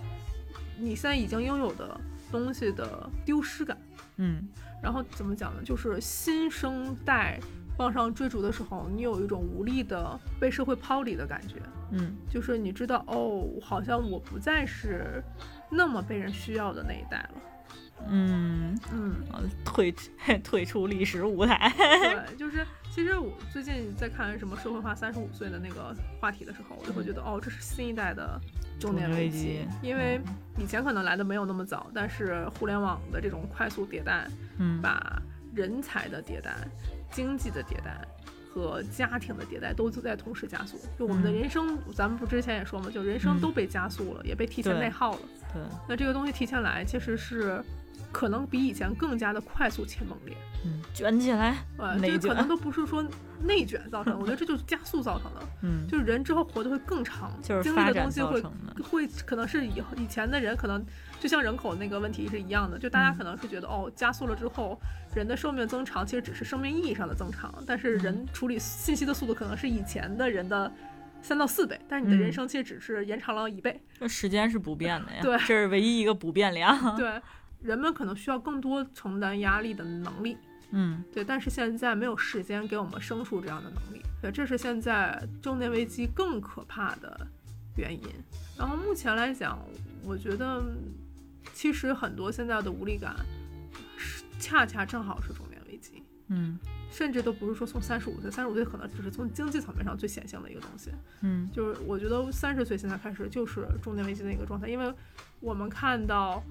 [0.77, 1.99] 你现在已经拥有的
[2.31, 3.77] 东西的丢失感。
[4.17, 4.47] 嗯
[4.81, 5.61] 然后怎么讲呢？
[5.63, 7.39] 就是新生代
[7.77, 11.55] 往上追逐的时候，你有一种无力的被社会抛离的感觉。
[11.91, 15.23] 嗯就是你知道，哦，好像我不再是
[15.71, 17.31] 那么被人需要的那一代了。
[18.07, 19.93] 嗯，嗯，呃退
[20.43, 21.71] 退出历史舞台。
[21.77, 28.39] 对，就是其实我最近在看什么社会化三十五岁的那个话题的时候，我就会觉得，哦，这是新一代的
[28.79, 30.19] 中年危机因为
[30.57, 34.81] 以前可能来的没有那么早，但是互联网的这种快速迭代，嗯。
[34.81, 35.21] 把
[35.53, 36.55] 人才的迭代、
[37.11, 37.99] 经济的迭代
[38.53, 40.77] 和家庭的迭代都在同时加速。
[40.97, 41.33] 就我们的嗯。
[41.33, 43.41] 人生，咱们不之前也说嘛，就人生嗯。
[43.41, 45.19] 都被加速了，也被提前内耗了。
[45.51, 47.61] 对，那这个东西提前来，其实是
[48.11, 50.35] 可能比以前更加的快速且猛烈。
[50.65, 53.01] 嗯，卷起来，呃，这可能都不是说
[53.43, 55.39] 内卷造成的，我觉得这就是加速造成的。
[55.63, 58.41] 嗯，就是人之后活得会更长，就是经历的东西会
[58.83, 60.85] 会可能是以后以前的人可能
[61.19, 64.77] 就像人口那个问题是一样的，就大家嗯可能是觉得、哦，加速了之后
[65.15, 70.69] 人的寿命增长其实只是生命意义上的增长，但是人处理信息的速度可能是以前的人的
[71.21, 73.81] 三到四倍，但是你的人嗯生其实只是延长了一倍。
[73.97, 76.97] 这时间是不变的呀，对这是唯一一个不变量。
[76.97, 77.21] 对，
[77.61, 80.37] 人们可能需要更多承担压力的能力。
[80.71, 87.27] 嗯对，但是现在没有时间给我们生出这样的能力，对，这是现在中年危机更可怕的
[87.75, 88.07] 原因。
[88.55, 89.59] 然后目前来讲，
[90.03, 90.63] 我觉得
[91.53, 93.15] 其实很多现在的无力感，
[93.97, 96.59] 是恰恰正好是中年危机，嗯
[96.91, 100.91] 甚至都不是说从三十五岁，三十五岁可能只是从经济层面上最显性的一个东西。
[101.21, 104.93] 嗯就是我觉得三十岁现在开始就是中年危机的一个状态，因为
[105.39, 106.43] 我们看到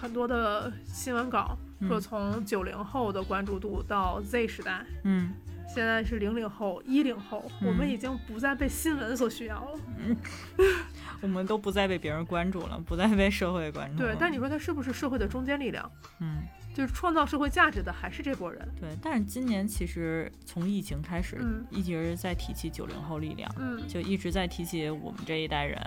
[0.00, 5.32] 很多的新闻稿说，嗯从九零后的关注度到 Z 时代，嗯
[5.68, 9.80] 现在是零零后、一零后，我们嗯已经不再被新闻所需要了。
[9.98, 10.16] 嗯
[11.20, 14.12] 我们都不再被别人关注了，不再被社会关注了。
[14.12, 15.90] 对，但你说它是不是社会的中坚力量？
[16.20, 18.68] 嗯就是创造社会价值的还是这波人？
[18.78, 25.80] 对，但是今年其实从疫情开始，嗯一直在提起九零后力量，嗯就一直在提起我们这一代人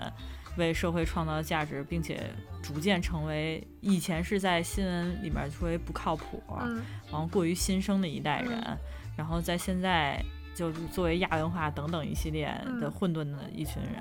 [0.56, 2.30] 为社会创造价值，并且
[2.62, 6.82] 逐渐成为以前是在新闻里面作为不靠谱，嗯。
[7.10, 8.78] 然后过于新生的一代人，嗯。
[9.16, 10.22] 然后在现在
[10.54, 12.46] 就作为亚文化等等一系列
[12.80, 12.90] 的嗯。
[12.90, 13.94] 混沌的一群人，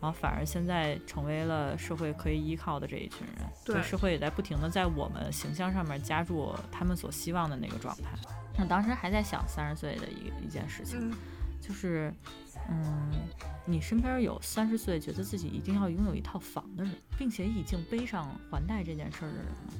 [0.00, 3.76] 然后反而现在成为了社会可以依靠的这一群人，对。
[3.76, 8.10] 就社会也在不停的在我们形象上面加注他们所希望的那个状态。
[8.58, 11.14] 我当时还在想三十岁的一一件事情，嗯。
[11.60, 12.12] 就是，
[12.68, 13.10] 嗯，
[13.66, 19.72] 你身边有三十岁觉得自己一定要拥有一套房的人，并且已经背上还贷这件事儿的人吗？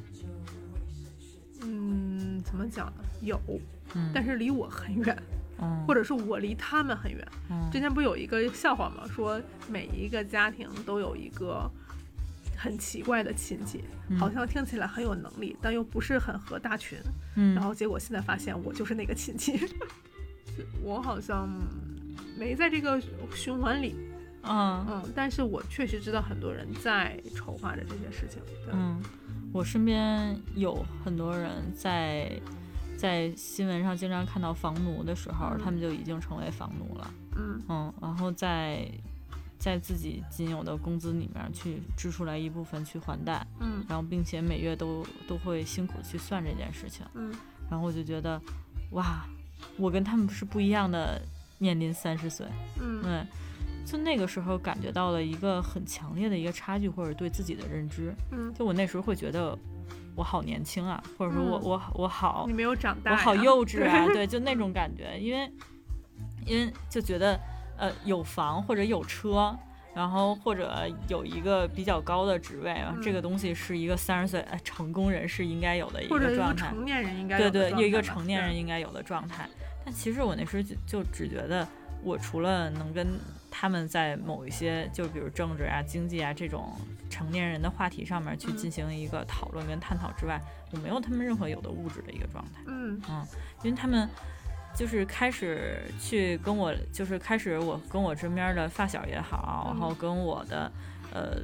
[1.64, 3.04] 嗯，怎么讲呢？
[3.20, 3.40] 有，
[3.94, 5.22] 嗯，但是离我很远，
[5.60, 7.26] 嗯，或者是我离他们很远。
[7.50, 9.06] 嗯之前不有一个笑话吗？
[9.08, 11.70] 说每一个家庭都有一个
[12.56, 16.98] 很奇怪的亲戚，嗯好像听起来很有能力，但又不是很合大群。
[17.36, 19.58] 嗯，然后结果现在发现我就是那个亲戚，
[20.82, 21.48] 我好像
[22.38, 23.00] 没在这个
[23.34, 23.94] 循环里，
[24.42, 28.42] 嗯嗯，但是我确实知道很多人在筹划着这些事情。
[28.64, 29.00] 对嗯，
[29.52, 32.30] 我身边有很多人在
[32.96, 37.14] 在新闻上经常看到房奴的时候，嗯他们就已经成为房奴了。
[37.36, 38.90] 嗯嗯，然后在
[39.58, 47.06] 在自己仅有的工资里面去支出来一部分去还贷，嗯然后并且每月都都会辛苦去算这件事情。
[47.14, 47.32] 嗯
[47.70, 48.38] 然后我就觉得，
[48.90, 49.24] 哇，
[49.78, 51.22] 我跟他们是不一样的，
[51.62, 52.44] 面临三十岁，
[52.80, 53.24] 嗯对，
[53.86, 58.12] 就那个时候感觉到了一个很强烈的一个差距，或者对自己的认知。
[58.32, 59.56] 嗯，就我那时候会觉得
[60.16, 65.48] 我好年轻啊，或者说我、嗯我我好你没有长大呀，我好幼稚啊， 对，就那种感觉，因为
[66.44, 67.38] 因为就觉得
[67.78, 69.56] 呃有房或者有车。
[69.94, 76.70] 然后或者有一个比较高的职位这个东西是一个三十岁呃成功人士应该有的一或者一个个状态。
[76.70, 79.46] 成年人应该对对，一个成年人应该有的状态。
[79.84, 81.66] 但其实我那时候就就只觉得，
[82.02, 83.18] 我除了能跟
[83.50, 86.72] 他们在某一些，就比如政治啊、经济啊这种
[87.10, 88.56] 成年人的话题上面去嗯。
[88.56, 90.40] 进行一个讨论跟探讨之外，
[90.72, 92.62] 我没有他们任何有的物质的一个状态。
[92.66, 93.00] 嗯。
[93.08, 93.26] 嗯
[93.62, 94.08] 因为他们
[94.74, 99.96] 就是开始去跟我，就是开始我跟我身边的发小也好，然后嗯。
[99.98, 100.72] 跟我的
[101.12, 101.42] 呃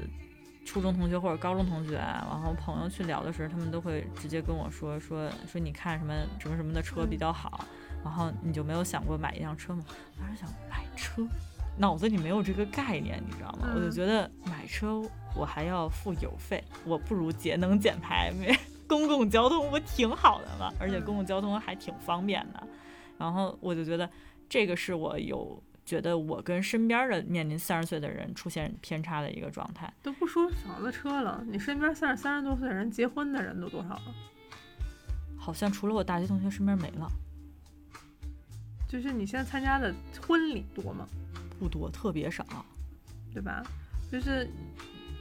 [0.64, 7.64] 初中同学或者高中同学，然后朋友去聊的时候，他们都会直接跟我说说说你看什么什么什么的车比较好，
[8.04, 9.84] 然后你就没有想过买一辆车吗？
[9.88, 11.26] 我当时想买车。
[11.76, 13.70] 脑子里没有这个概念，你知道吗？
[13.74, 15.00] 我就嗯觉得买车
[15.37, 18.52] 我还要付油费，我不如节能减排，没
[18.88, 20.72] 公共交通不挺好的吗？
[20.80, 22.66] 而且嗯公共交通还挺方便的。
[23.16, 24.11] 然后我就觉得
[24.48, 29.92] 这个是我有觉得我跟身边的面临三十岁的人出现偏差的一个状态。
[30.02, 34.14] 都不说房子车了，你身边三十三十多岁的人结婚的人都多少了？
[35.37, 37.08] 好像除了我大学同学身边没了，
[38.88, 39.94] 就是你现在参加的
[40.27, 41.07] 婚礼多吗？
[41.59, 42.44] 不多，特别少。
[43.33, 43.62] 对吧？
[44.11, 44.48] 就是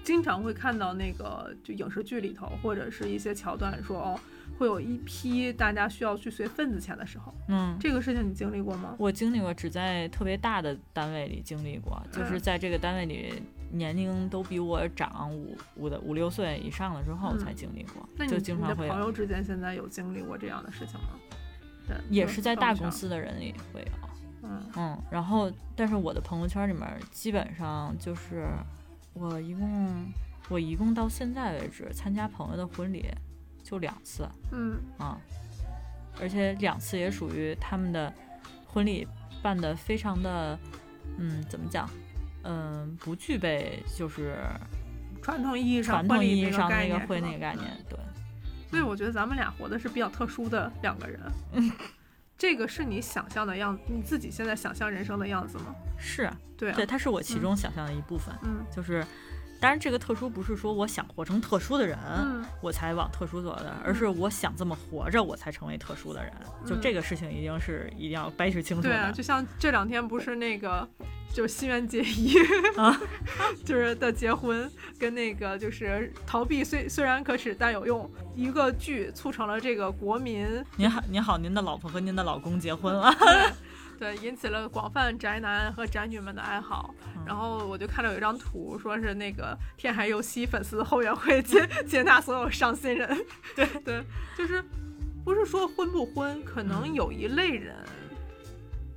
[0.04, 4.20] 经常会看到那个就影视剧里头，或者是一些桥段说哦，
[4.58, 8.96] 会有一批大家需要去随份子钱的时候，嗯，这个事情你经历过吗？
[8.98, 21.10] 我经历过，只在特别大的单位里经历过，就是嗯在这个单位里年龄都比我长五五的五六岁以上了之后嗯才经历过，那你就经你的常会，朋友之间现在有经历过这样的事情吗？
[21.88, 22.92] 对，也是在大公。
[22.92, 23.88] 司的人里会有。
[24.44, 28.48] 嗯嗯，然后但是我的朋友圈里面基本上就是
[29.14, 30.06] 我一共
[30.48, 33.06] 我一共到现在为止参加朋友的婚礼
[33.62, 35.20] 就两次嗯啊，
[36.22, 38.14] 而且两次也属于他们的
[38.66, 39.06] 婚礼
[39.42, 40.58] 办的非常的
[41.18, 41.90] 嗯怎么讲
[42.44, 44.38] 嗯不具备就是
[45.22, 48.00] 传统意义上传统意义上那个概念是吧婚礼概念对。
[48.70, 51.20] 所以我觉得咱们俩活的是比较特殊的两个人。
[51.54, 51.72] 嗯
[52.38, 55.74] 这个是你想象的样子，你自己现在想象人生的样子吗？
[55.98, 59.04] 是啊，对啊，对，它是我其中想象的一部分，嗯就是，
[59.60, 66.32] 当然这个特殊不是说我想活成特殊的人，嗯我才往特殊走的，而是我想这么活着，我才成为特殊的人。
[66.66, 68.90] 就嗯这个事情一定是一定要掰扯清楚的。
[68.90, 70.88] 对啊，就像这两天不是那个，
[71.34, 72.36] 就是新垣结衣
[72.78, 73.00] 啊，
[73.66, 83.12] 就是的结婚，跟那个就是逃避虽虽然可耻但有用，一个剧促成了这个国民您好，您好，您的老婆和您的老公结婚了。
[83.98, 86.94] 对对引起了广泛宅男和宅女们的爱好。
[87.16, 93.06] 嗯然后我就看到有一张图，说是那个天海佑希粉丝后援会接 接纳所有伤心人。
[93.54, 94.02] 对对，
[94.38, 94.64] 就是
[95.26, 97.76] 不是说婚不婚，可能嗯有一类人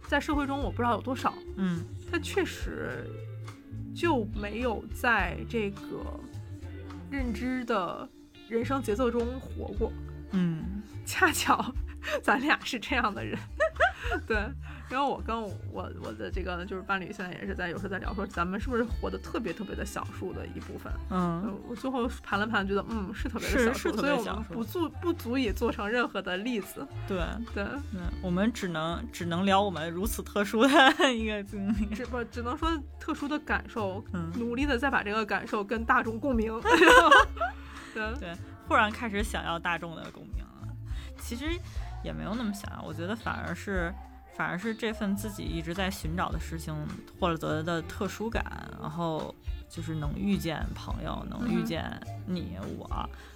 [0.06, 3.04] 在社会中我不知道有多少，嗯他确实
[3.92, 6.20] 就没有在这个
[7.10, 8.08] 认知的
[8.48, 9.92] 人生节奏中活过。
[10.30, 11.74] 嗯恰巧
[12.22, 13.36] 咱俩是这样的人，
[14.24, 14.38] 对。
[14.90, 15.40] 然后我跟
[15.72, 20.92] 我我的这个就是伴侣，现在也是在有时候在聊说，咱们是不是活得特别特别的小数的一部分？
[21.10, 26.86] 嗯嗯，我最后盘了盘，觉得嗯是特别的是小数，是特所以我们不足不足以做成任何的例子。
[27.06, 27.18] 对
[27.54, 27.62] 对，
[27.94, 30.68] 嗯，我们只能只能聊我们如此特殊的
[31.14, 31.86] 一个经历。
[31.94, 36.52] 只不只能说特殊的感受，嗯，努力的再把这个感受跟大众共鸣。
[37.94, 38.32] 对，对，
[38.66, 40.68] 忽然开始想要大众的共鸣了。
[41.18, 41.44] 其实
[42.02, 43.92] 也没有那么想要，我觉得反而是，
[44.40, 46.74] 反而是这份自己一直在寻找的事情
[47.18, 48.42] 获得的特殊感，
[48.80, 49.34] 然后
[49.68, 52.88] 就是能遇见朋友，能遇嗯见你我，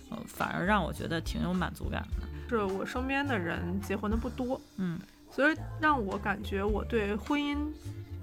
[0.09, 2.27] 呃，反而让我觉得挺有满足感的。
[2.49, 4.99] 是我身边的人结婚的不多，嗯
[5.31, 7.71] 所以让我感觉我对婚姻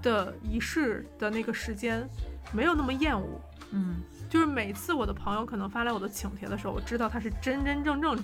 [0.02, 2.04] 的仪式的那个时间
[2.52, 3.40] 没有那么厌恶。
[3.70, 8.18] 嗯就是每次我的朋友可能发来我的请帖的时候，我知道他是真真正正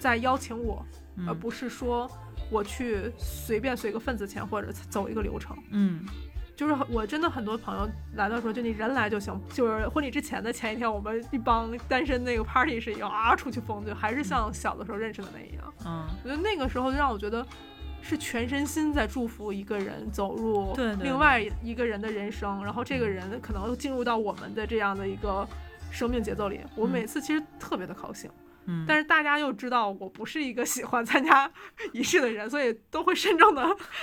[0.00, 0.84] 在邀请我，
[1.18, 2.10] 而嗯不是说
[2.50, 5.56] 我去随便随个份子钱或者走一个流程。
[5.70, 6.04] 嗯
[6.56, 9.38] 就是我真的很多朋友来的时候，就你人来就行。
[9.50, 15.74] 就是婚礼之前的前一天，我们一帮单身那个 party 是一样啊出去疯，就还是像小的时候认识的那一样。
[15.84, 17.46] 嗯我觉得那个时候就让我觉得
[18.00, 25.46] 是全身心在祝福一个人走入另外一个人的人生，然后这个人可能进入到我们的这样的一个
[25.90, 26.60] 生命节奏里。
[26.74, 28.45] 我嗯每次其实特别的高兴，嗯，
[28.86, 31.50] 但是大家又知道我不是一个喜欢参加
[31.92, 33.62] 仪式的人，所以都会慎重的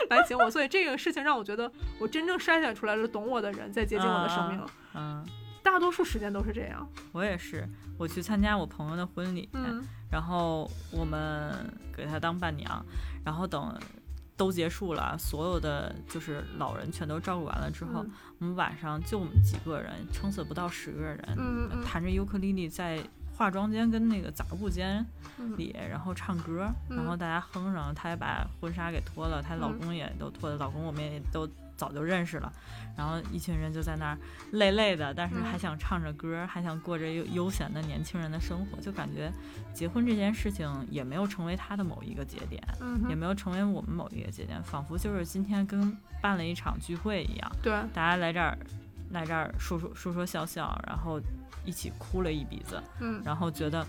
[0.09, 0.49] 来请我。
[0.49, 4.65] 所以这个事情让我觉得我真正筛选出来了懂我的人在接近我的生命。
[4.95, 5.25] 嗯，
[5.61, 6.87] 大多数时间都是这样。
[7.11, 11.51] 我也是，我去参加我朋友的婚礼，嗯然后我们
[11.95, 12.85] 给他当伴娘，
[13.25, 13.75] 然后等
[14.37, 22.99] 都结束了，所有的就是老人全都照顾完了之后，嗯我们晚上就我们几个人，撑死不到十个人，嗯嗯弹着尤克里里在
[23.35, 25.05] 化妆间跟那个杂物间
[25.37, 25.57] 嗯。
[25.57, 32.51] 里，然后唱歌，然后大家哼上，她也把婚纱给脱了，她老嗯公也都脱了，老公我们也都早就认识了，
[32.95, 34.17] 然后一群人就在那儿
[34.51, 39.31] 累累的，但是嗯还想唱着歌，还想过着悠悠闲的年轻人的生活，就感觉
[39.73, 48.57] 结婚这件事情也没有成为他的某一个节点，嗯，也没有成为我们某一个节点，仿佛就是今天跟办了一场聚会一样，对，大家来这儿
[49.13, 51.21] 来这儿说说说说笑笑，然后
[51.63, 53.21] 一起哭了一鼻子，嗯。
[53.23, 53.85] 然后觉得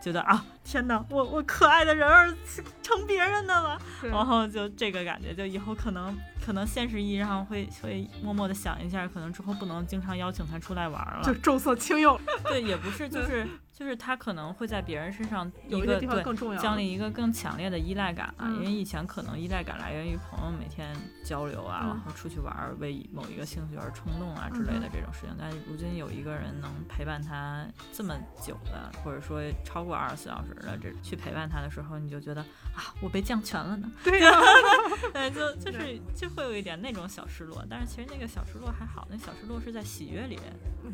[0.00, 2.34] 觉得啊，天哪，我我可爱的人儿
[2.82, 11.24] 成别人的了，然后就这个感觉，就以后可能可能现实意义上会会默默的想一下，可能之后不能经常邀请他出来玩儿了。
[11.24, 11.34] 就。
[11.34, 16.62] 重色轻友， 对，也不是，就是就是他可能会在别人身上一个有一些地方对更重要。
[16.62, 25.34] 降临一个更强烈的依赖感啊，嗯因为以前可能依赖感来源于朋友每天交流啊，嗯然后出去玩儿，为某一个兴趣而冲动啊之类的嗯这种事情。
[25.36, 32.42] 但是如今有一个人能陪伴他这么久的，或者说超过二十四小时的这去陪伴他的时候，你就觉得
[32.76, 33.90] 啊，我被降权了呢。
[34.04, 34.30] 对呀、
[35.12, 40.38] 对，就就是就会有一点那种小失落，但是其实那个小失落还好，那小失落是在喜悦里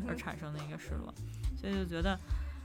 [0.07, 1.13] 而产生的一个失落，
[1.55, 2.17] 所以就觉得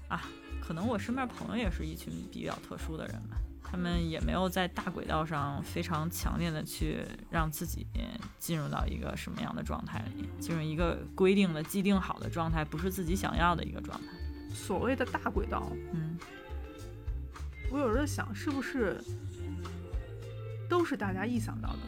[0.09, 0.23] 啊，
[0.61, 7.87] 可能我身边朋友也是一群比较特殊的人吧，他们也没有在大轨道上非常强烈的去让自己
[8.39, 14.07] 进入到一个什么样的状态里，进入一个规定的、既定好的状态，不是自己想要的一个状态。
[14.55, 16.17] 所谓的大轨道，嗯
[17.71, 19.03] 我有时候想，是不是
[20.69, 21.79] 都是大家臆想到的？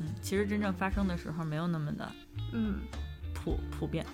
[0.00, 2.10] 嗯其实真正发生的时候没有那么的
[2.52, 2.80] 嗯，
[3.34, 4.04] 普普遍，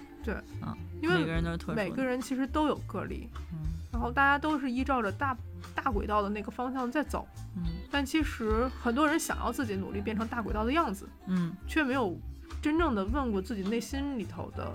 [1.03, 1.75] 因为每个人都是特殊的。
[1.75, 3.59] 每个人其实都有个例，嗯
[3.93, 5.37] 然后大家都是依照着大
[5.73, 12.19] 大轨道的那个方向在走，嗯但其实很多人想要自己努力变成大轨道的样子，嗯却没有
[12.61, 14.73] 真正的问过自己内心里头的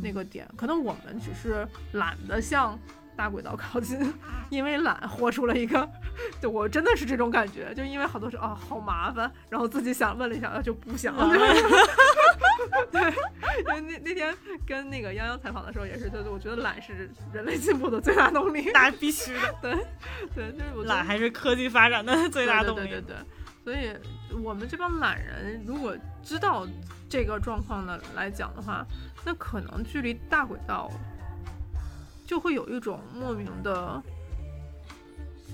[0.00, 0.48] 那个点。
[0.56, 2.78] 可能我们只是懒得向
[3.16, 3.98] 大轨道靠近，
[4.48, 5.90] 因为懒活出了一个，
[6.40, 11.28] 就我真的是这种感觉，就因为好多时候啊好麻烦，然后自己想问了一下，啊就不想了。
[12.90, 14.34] 对，因为那那天
[14.66, 18.70] 跟那个泱泱采访的时候也是，就是我觉得懒是人类进步的最大动力。
[18.72, 19.74] 那必须的，对，
[20.34, 22.88] 对就是我懒还是科技发展的最大动力。
[22.88, 23.16] 对对对对对
[23.64, 23.96] 所以
[24.42, 26.66] 我们这帮懒人如果知道
[27.08, 28.84] 这个状况的来讲的话，
[29.24, 30.90] 那可能距离大轨道
[32.26, 34.02] 就会有一种莫名的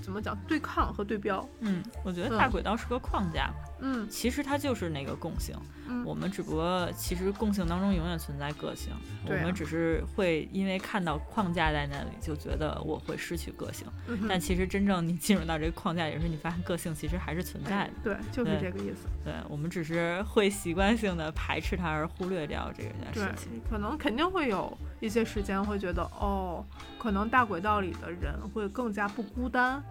[0.01, 1.47] 怎么讲对抗和对标。
[1.59, 3.51] 嗯，我觉得嗯大轨道是个框架，
[3.81, 5.55] 嗯其实它就是那个共性。
[5.91, 8.93] 嗯，我们只不过其实共性当中永远存在个性，
[9.25, 13.87] 我们只是会因为看到框架在那里，就觉得我会失去个性。
[14.07, 17.93] 嗯但其实真正你进入到这个框架，也是你发现个性其实还是存在哎的。
[18.03, 19.07] 对，就是这个意思。
[19.23, 26.63] 对我们只是会习惯性的排斥它，而忽略掉这件对事情。，可能肯定会有一些时间会觉得，哦，
[26.99, 29.81] 可能大轨道里的人会更加不孤单，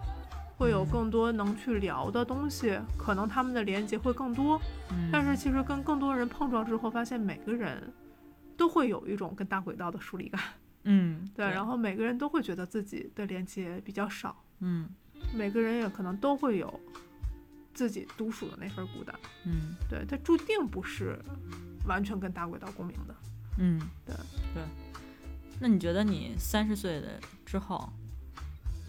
[0.59, 0.89] 会有嗯。
[0.91, 4.61] 更多能去聊的东西，可能他们的连接会更多。
[4.91, 7.91] 嗯，但是其实跟更多人碰撞之后，发现每个人
[8.57, 10.41] 都会有一种跟大轨道的疏离感，
[10.83, 14.89] 嗯，对，然后每个人都会觉得自己的连接比较少，嗯。
[15.33, 16.79] 每个人也可能都会有
[17.73, 19.75] 自己独属的那份孤单，嗯。
[19.89, 21.19] 对，它注定不是
[21.85, 23.15] 完全跟大轨道共鸣的。
[23.57, 24.15] 嗯，对。
[24.53, 24.63] 对。
[25.59, 27.91] 那你觉得你三十岁的之后，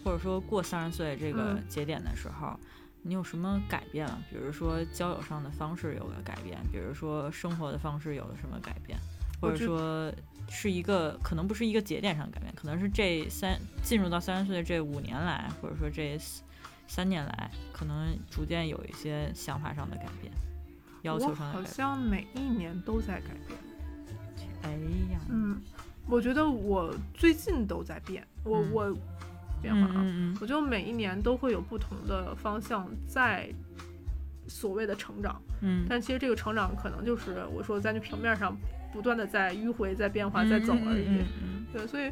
[0.03, 2.59] 或者说过三十岁这个嗯节点的时候，
[3.01, 4.17] 你有什么改变吗？
[4.29, 8.97] 比如说交友上的方式有了改变，比如说生活的方式有了什么改变，
[9.41, 10.11] 或者说
[10.49, 16.17] 是一个可能不是一个节点上的改变，可能是这三进入到三十岁的这五年来，或者说这
[16.87, 20.31] 三年来，可能逐渐有一些想法上的改变，
[21.03, 21.65] 要求上的改变。
[21.65, 23.59] 好像每一年都在改变。
[24.63, 24.71] 哎
[25.11, 25.59] 呀，嗯，
[26.07, 28.97] 我觉得我最近都在变，我、嗯我
[29.61, 29.93] 变化啊。
[29.97, 33.53] 嗯嗯我觉得每一年都会有不同的方向在
[34.47, 38.57] 所谓的成长，嗯，但其实这个成长可能就是我说在那平面上
[38.91, 41.07] 不断的在迂回、在变化、在走而已。
[41.71, 42.11] 对，所以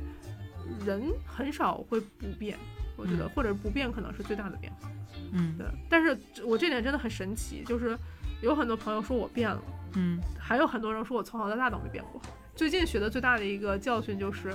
[0.85, 2.57] 人很少会不变，
[2.95, 4.89] 我觉得，嗯或者不变可能是最大的变化。
[5.33, 7.97] 嗯对，但是我这点真的很神奇，就是
[8.41, 9.61] 有很多朋友说我变了，
[9.95, 12.21] 嗯还有很多人说我从小到大都没变过。
[12.55, 14.53] 最近学的最大的一个教训就是，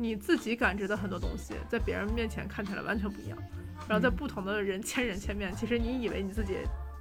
[0.00, 3.38] 你自己感知的很多东西，在别人面前看起来完全不一样，
[3.86, 6.56] 然后在嗯不同的人千人千面，其实你以为你自己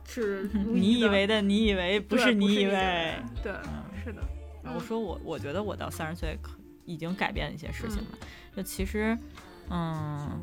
[0.06, 4.22] 是 你以为的你以为不是你以为为。，对，嗯是的。
[4.64, 6.52] 嗯我说我我觉得我到三十岁可
[6.86, 8.18] 已经改变了一些事情了，
[8.56, 9.18] 就其实，
[9.70, 10.39] 嗯，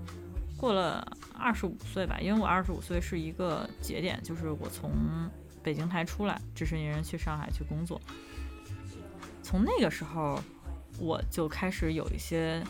[0.56, 1.06] 过了
[1.38, 4.90] 二十五岁吧，因为我二十五岁是一个节点，就是我从
[5.62, 8.00] 北京台出来，只身一人去上海去工作，
[9.42, 10.40] 从那个时候
[10.98, 12.62] 我就开始有一些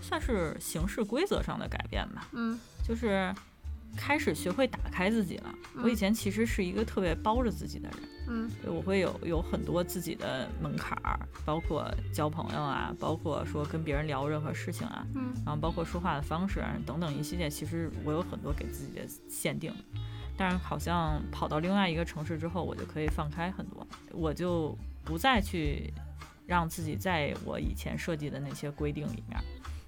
[0.00, 3.34] 算是行事规则上的改变吧，嗯就是
[3.96, 5.54] 开始学会打开自己了。
[5.82, 7.98] 我以嗯前其实是一个特别包着自己的人。
[8.32, 19.74] 嗯我会有有很多自己的门槛儿，包括交朋友啊，包括说跟别人聊任何事情啊，嗯然后包括说话的方式啊等等一系列，其实我有很多给自己的限定。
[20.36, 25.92] 但是好像跑到另外一个城市之后，我就可以放开很多，我就不再去
[26.50, 29.38] 让自己在我以前设计的那些规定里面。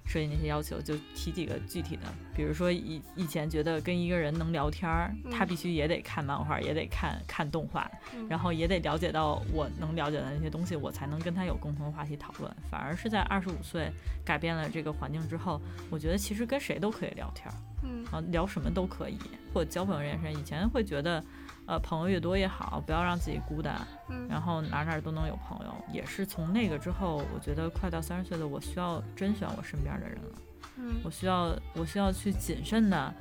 [0.05, 2.01] 设计那些要求，就提几个具体的，
[2.35, 5.47] 比如说以以前觉得跟一个人能聊天儿，他嗯。
[5.47, 12.53] 必须也得看漫画，也得看看动画，嗯，然后也得了解到我能了解的那些东西，我才能跟他有共同的话题讨论。
[12.69, 13.89] 反而是在二十五岁
[14.25, 15.59] 改变了这个环境之后，
[15.89, 18.05] 我觉得其实跟谁都可以聊天儿，嗯。
[18.11, 19.17] 啊，聊什么都可以，
[19.53, 21.23] 或者交朋友这件事，以前会觉得，
[21.65, 25.73] 呃，朋友越多越好，不要让自己孤单，嗯然后哪儿哪儿都能有朋友。
[25.91, 30.41] 也是从那个之后，我觉得快到三十岁的我需要甄选我身边的人了。
[30.75, 33.13] 嗯我需要我需要去谨慎的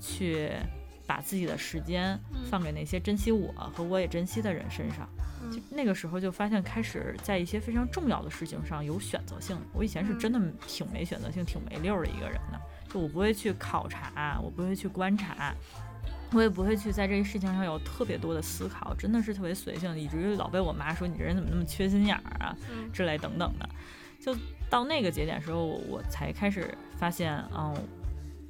[0.00, 0.52] 去
[1.06, 5.08] 把自己的时间嗯放给那些珍惜我和我也珍惜的人身上。
[5.50, 9.58] 就嗯那个时候就发现，开始在一些非常重要的事情上有选择性。
[9.72, 12.60] 我以前是真的挺没选择性、挺没溜儿的一个人的，
[12.92, 15.54] 就我不会去考察，我不会去观察。
[16.32, 23.68] 我也不会去在这个事情上有特别多的思考，真的是特别随性，以至于老被我妈说你这人怎么那么缺心眼儿啊嗯之类等等的。
[24.20, 24.36] 就
[24.68, 27.74] 到那个节点时候，我我才开始发现，嗯，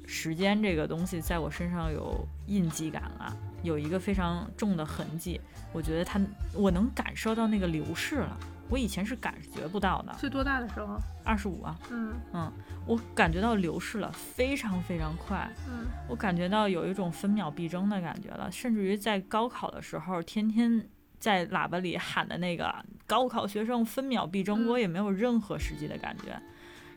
[0.05, 5.39] 时间这个东西在我身上有印记感了，有一个非常重的痕迹，
[5.71, 6.19] 我觉得它
[6.53, 8.37] 我能感受到那个流逝了。
[8.71, 10.97] 我以前是感觉不到的，是多大的时候？
[11.25, 12.51] 二十五啊，嗯嗯，
[12.87, 20.87] 我感觉到流逝了，非常非常快，嗯我感觉到有一种分秒必争的感觉了，甚至于在高考的时候，天天
[21.19, 22.73] 在喇叭里喊的那个
[23.05, 26.41] 高考学生分秒必争，嗯我也没有任何实际的感觉。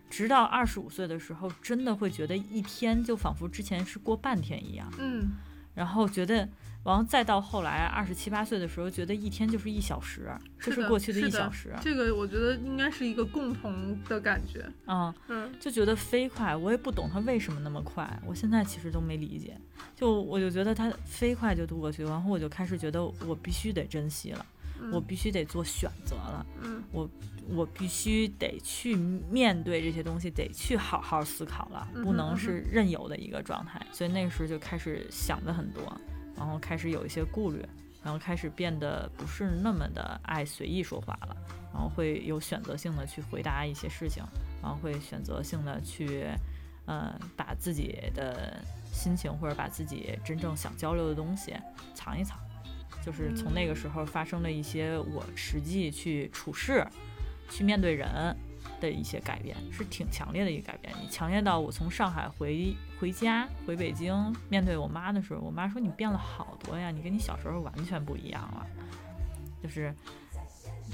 [0.08, 5.32] 直到二十五岁的时候，真的会觉得一天就仿佛之前是过半天一样，嗯
[5.74, 6.48] 然后觉得，
[6.84, 10.30] 然后再到后来二十七八岁的时候，觉得一天就是一小时，
[10.60, 14.64] 这是的过去的一小时，这个我觉得应该是一个共同的感觉。
[14.86, 15.12] 嗯。
[15.28, 19.56] 嗯就觉得飞快，我也不懂它为什么那么快，我现在其实都没理解。
[19.96, 24.46] 就我就觉得它飞快就度过去，然后我就开始觉得我必须得珍惜了，
[24.80, 26.82] 嗯我必须得做选择了，嗯
[27.46, 33.80] 我必须得去面对这些东西，得去好好思考了，不能是任由的一个状态。
[33.92, 35.82] 所以那个时候就开始想的很多，
[36.36, 37.64] 然后开始有一些顾虑，
[38.02, 41.36] 然后开始变得不是那么的爱随意说话了，
[41.72, 44.22] 然后会有选择性的去回答一些事情，
[44.62, 46.26] 然后会选择性的去，
[46.86, 48.56] 呃，把自己的
[48.92, 51.54] 心情或者把自己真正想交流的东西
[51.94, 52.38] 藏一藏。
[53.04, 56.86] 就是从那个时候发生了一些我实际去处事、
[57.50, 58.08] 去面对人
[58.84, 60.94] 的一些改变，是挺强烈的一个改变。
[61.00, 64.14] 你强烈到我从上海回回家回北京
[64.48, 68.66] 面对我妈的时候，我妈说你变了好多呀，你跟你小时候完全不一样了，
[69.62, 69.94] 就是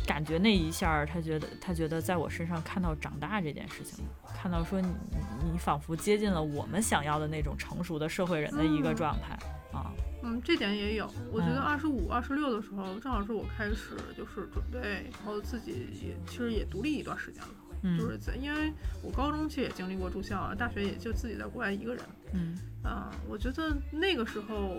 [0.06, 4.04] 感觉那一下，她觉得她觉得在我身上看到长大这件事情，
[4.40, 9.36] 看到说你你你仿佛接近了我们想要的那种成熟的社会人的一个嗯状态
[9.76, 11.12] 啊，嗯，这点也有。
[11.32, 17.48] 我觉得嗯二十五、二十六的时候，正好是我开始就是准备，然后自己也其实也独立一段时间了。
[17.82, 18.72] 嗯就是在，因为
[19.02, 22.04] 我高中其实也经历过住校，大学也就自己在国外一个人。
[22.32, 24.78] 嗯啊，我觉得那个时候，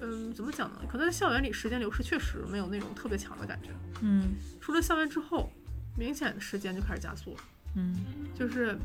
[0.00, 0.80] 嗯，怎么讲呢？
[0.88, 3.70] 可能在校园里时间流逝确实没有那种特别强的感觉。
[4.02, 5.50] 嗯出了校园之后，
[5.96, 7.40] 明显的时间就开始加速了。
[7.76, 7.96] 嗯
[8.34, 8.76] 就是，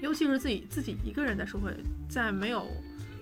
[0.00, 1.72] 尤其是自己自己一个人在社会，
[2.08, 2.66] 在没有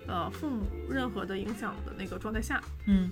[0.08, 3.10] 呃父母任何的影响的那个状态下，嗯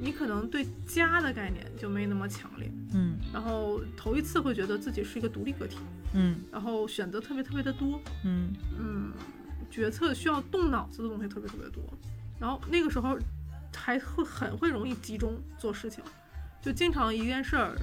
[0.00, 3.16] 你可能对家的概念就没那么强烈，嗯。
[3.32, 5.76] 然后头一次会觉得自己是一个独立个体，
[6.14, 6.36] 嗯。
[6.50, 8.52] 然后选择特别特别的多，嗯。
[8.78, 9.12] 嗯，
[9.70, 11.82] 决策需要动脑子的东西特别特别多，
[12.40, 13.18] 然后那个时候
[13.76, 16.02] 还会很会容易集中做事情，
[16.62, 17.76] 就经常一件事儿，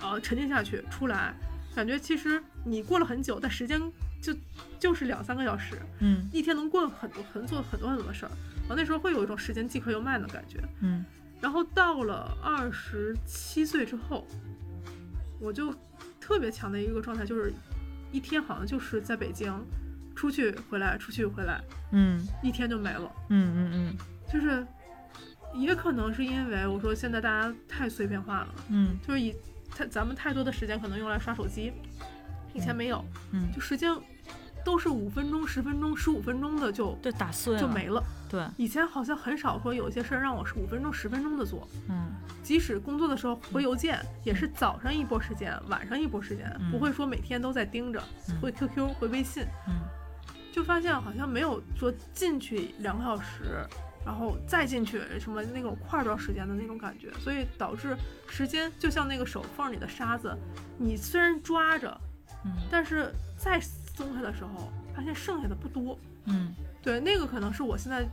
[0.00, 1.34] 呃，沉浸下去出来，
[1.74, 3.80] 感觉其实你过了很久，但时间
[4.22, 4.34] 就
[4.78, 6.28] 就是两三个小时，嗯。
[6.32, 11.04] 一天能过很多很做很多很多的事儿，然后那时候会有一种时间即快又慢的感觉，嗯
[11.40, 14.26] 然后到了二十七岁之后，
[15.40, 15.74] 我就
[16.20, 17.52] 特别强的一个状态，就是
[18.10, 19.52] 一天好像就是在北京
[20.14, 21.62] 出去回来，出去回来，
[21.92, 23.12] 嗯一天就没了。
[23.28, 23.96] 嗯嗯嗯
[24.32, 24.66] 就是
[25.54, 29.34] 也可能是因为我说现在大家太碎片化了，嗯就是以
[29.70, 31.72] 太咱们太多的时间可能用来刷手机，
[32.54, 33.90] 以前没有，嗯，就时间
[34.66, 38.02] 都是五分钟、十分钟、十五分钟的就对，打碎了，就没了。
[38.28, 41.68] 对，以前好像很少说有一些事儿让我是五分钟、十分钟的做。
[41.88, 42.12] 嗯
[42.42, 49.74] 即使工作的时候回邮件，也是早上一波时间，晚上一波时间，嗯不会说每天都在盯着，嗯回 QQ、回微信，嗯
[50.52, 53.64] 就发现好像没有说进去两个小时，
[54.04, 57.96] 然后再进去什么那种块状时间的那种感觉，所以导致
[58.26, 60.36] 时间就像那个手缝里的沙子，
[60.76, 62.00] 你虽然抓着，
[62.44, 63.60] 嗯但是再
[63.96, 65.98] 松开的时候，发现剩下的不多。
[66.26, 68.06] 嗯对，那个可能是我现在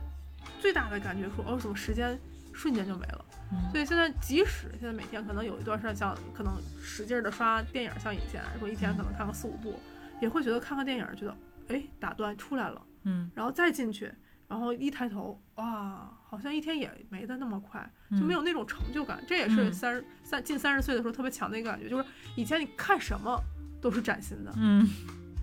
[0.60, 2.18] 最大的感觉说，哦，怎么时间
[2.52, 3.24] 瞬间就没了。
[3.52, 9.78] 嗯所以现在即使现在每天可能有一段时间像可能使劲的刷电影，像以前说一天可能看个四五部，
[10.20, 11.36] 也会觉得看个电影觉得
[11.68, 14.10] 哎打断出来了，嗯然后再进去，
[14.48, 19.22] 然后一抬头哇，好像一天也没得那么快，就没有那种成就感。
[19.28, 22.04] 这也是嗯三十三近三十岁的时候特别强的一个感觉，就是
[22.34, 23.38] 以前你看什么
[23.80, 24.88] 都是崭新的，嗯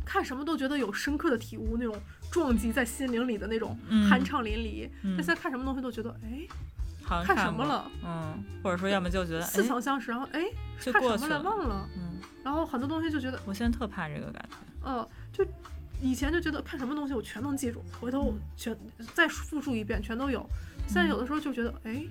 [0.06, 1.96] 看什么都觉得有深刻的体悟，那种
[2.32, 4.90] 撞击在心灵里的那种嗯酣畅淋漓。
[5.04, 6.48] 嗯但现在看什么东西都觉得哎
[7.26, 7.54] 看什？
[7.54, 10.46] 么了，嗯，或者说要么就觉得似哎曾相识，然后哎
[10.80, 15.46] 看什么了忘了，嗯，然后很多东西就觉得我现在特怕这个感觉，呃就。
[16.04, 18.76] 以前就觉得看什么东西我全能记住，回头全
[19.14, 20.44] 再复述一遍全都有。
[20.88, 22.04] 现在有的时候就觉得，哎，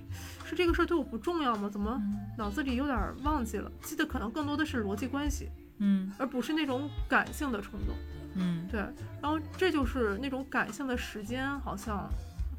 [0.45, 1.69] 是这个事儿对我不重要吗？
[1.69, 3.69] 怎么嗯脑子里有点儿忘记了？
[3.83, 5.49] 记得可能更多的是逻辑关系，
[5.81, 7.95] 嗯而不是那种感性的冲动。
[8.37, 8.81] 嗯对，
[9.21, 12.09] 然后这就是那种感性的时间好像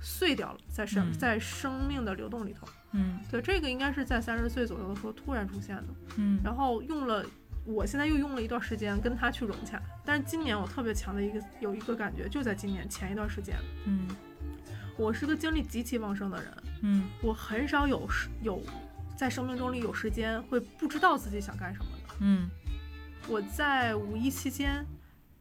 [0.02, 2.68] 碎掉了，在生、嗯在生命的流动里头。
[2.92, 7.26] 嗯对，这个应该是在三十岁左右的时候突然出现的，嗯然后用了。
[7.64, 13.56] 我现在又用了一段时间跟他去融洽，但是今年我特别强的一个有一个感觉，就在今年前一段时间，
[13.86, 14.08] 嗯
[14.98, 16.52] 我是个精力极其旺盛的人，
[16.82, 18.60] 嗯我很少有时有
[19.16, 22.16] 在生命中里有时间会不知道自己想干什么的。
[22.22, 22.50] 嗯
[23.28, 24.86] 我在五一期间，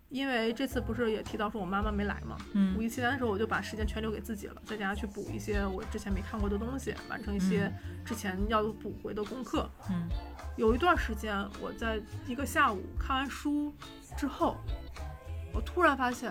[0.08, 7.72] 因为这次不是也提到说我妈妈没来嘛，五嗯一期间的时候我就把时间全留给自己了，在家去补一些我之前没看过的东西，完成一些
[8.04, 9.68] 之前要补回的功课。
[9.90, 10.08] 嗯
[10.56, 13.72] 有一段时间，我在一个下午看完书
[14.16, 14.58] 之后，
[15.54, 16.30] 我突然发现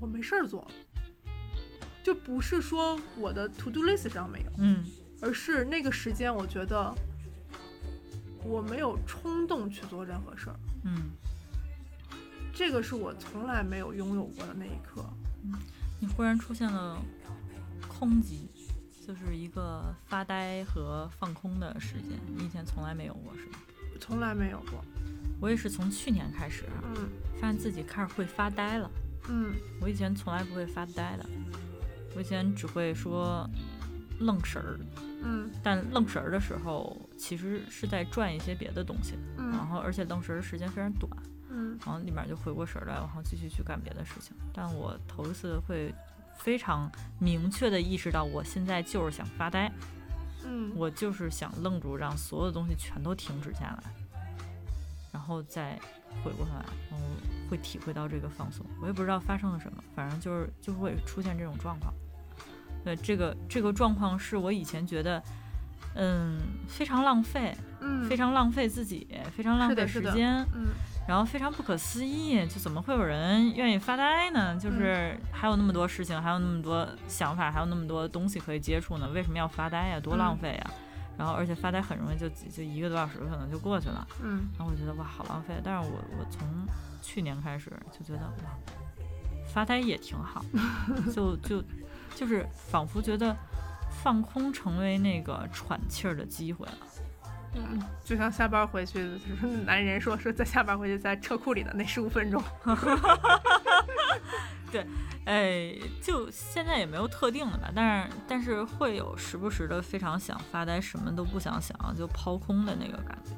[0.00, 0.68] 我没事儿做了，
[2.02, 4.86] 就不是说我的 to do list 上没有，嗯
[5.20, 6.94] 而是那个时间我觉得
[8.44, 11.10] 我没有冲动去做任何事儿，嗯，
[12.52, 15.04] 这个是我从来没有拥有过的那一刻。
[15.44, 15.54] 嗯
[16.00, 16.96] 你忽然出现了
[17.88, 18.46] 空寂，
[19.04, 23.58] 就是一个发呆和放空的时间，你以前从来没有过，是吗？
[23.98, 24.84] 从来没有过，
[25.40, 27.08] 我也是从去年开始啊，嗯。
[27.40, 28.88] 发现自己开始会发呆了。
[29.28, 29.54] 嗯。
[29.80, 31.26] 我以前从来不会发呆的，
[32.14, 33.44] 我以前只会说
[34.20, 34.78] 愣神儿，
[35.24, 35.50] 嗯。
[35.64, 41.10] 但愣神儿的时候其实是在转一些别的东西，然嗯后而且愣神儿时间非常短，
[41.50, 44.36] 嗯然后立马就回过神儿来，然后继续去干别的事情。
[44.54, 45.92] 但我头一次会
[46.38, 49.70] 非常明确的意识到，我现在就是想发呆，
[50.44, 53.82] 嗯，我就是想愣住，让所有的东西全都停止下来，
[55.12, 55.78] 然后再
[56.22, 57.06] 回过头来，然后
[57.50, 58.64] 会体会到这个放松。
[58.80, 61.92] 我也不知道发生了什么，反正就是就会出现这种状况。
[62.84, 65.22] 对，这个这个状况是我以前觉得，
[66.00, 66.38] 嗯，
[66.68, 70.68] 非常浪费，嗯非常浪费自己，非常浪费时间，嗯
[71.08, 74.54] 然后非常不可思议，就怎么会有人愿意发呆呢？
[74.56, 79.98] 就是还有那么多事情，还有那么多想法，还有那么多东西可以接触呢，为什么要发呆呀？
[79.98, 80.70] 多浪费呀！
[81.16, 85.54] 然后而且发呆很容易就就一个多小时可能就过去了，嗯然后我觉得哇好浪费。
[85.64, 86.46] 但是我我从
[87.02, 88.54] 去年开始就觉得哇，
[89.52, 90.44] 发呆也挺好，
[91.12, 91.60] 就就
[92.14, 93.34] 就是仿佛觉得
[94.02, 96.78] 放空成为那个喘气儿的机会了。
[97.54, 102.42] 嗯，就像下班回去，就是男人说说在下班回去在车库里的那十五分钟。
[104.70, 104.86] 对
[105.24, 113.30] 哎，就现在也没有特定的吧，但是但是会有时不时的非常想发呆，什么都不想想，就抛空的那个感觉。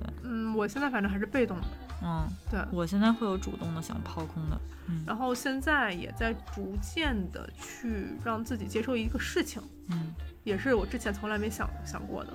[0.00, 1.66] 对嗯，我现在反正还是被动的，
[2.02, 2.60] 嗯，对。
[2.72, 4.60] 我现在会有主动的想抛空的。
[4.90, 12.32] 嗯然后现在也在逐渐的去让自己接受一个事情，嗯也是我之前从来没想想过的。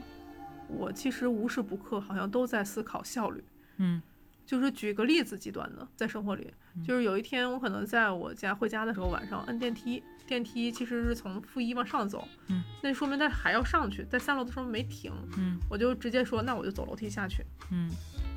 [0.68, 3.44] 我其实无时不刻好像都在思考效率。
[3.78, 4.02] 嗯
[4.46, 17.90] 就是举个例子，极端的，在生活里，嗯就是有一天我可能在我家回家的时候，晚上摁电梯，电梯其实是从负一往上走，嗯，那说明它还要上去，在三楼的时候没停，嗯我就直接说，那我就走楼梯下去，嗯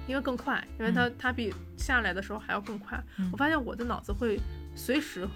[0.06, 3.02] 因为更快，因为它它比下来的时候还要更快。
[3.18, 3.28] 嗯。
[3.32, 4.40] 我发现我的脑子会
[4.74, 5.26] 随时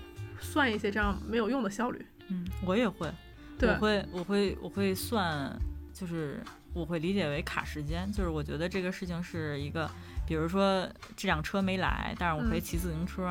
[0.41, 3.13] 算一些这样没有用的效率，嗯，我也会，
[3.61, 5.55] 我会我会我会算，
[5.93, 6.41] 就是
[6.73, 9.91] 我会理解为卡时间，就是我觉得这个事情是一个，
[10.27, 12.63] 比如说这辆车没来，但是我可以嗯。
[12.63, 13.31] 骑自行车。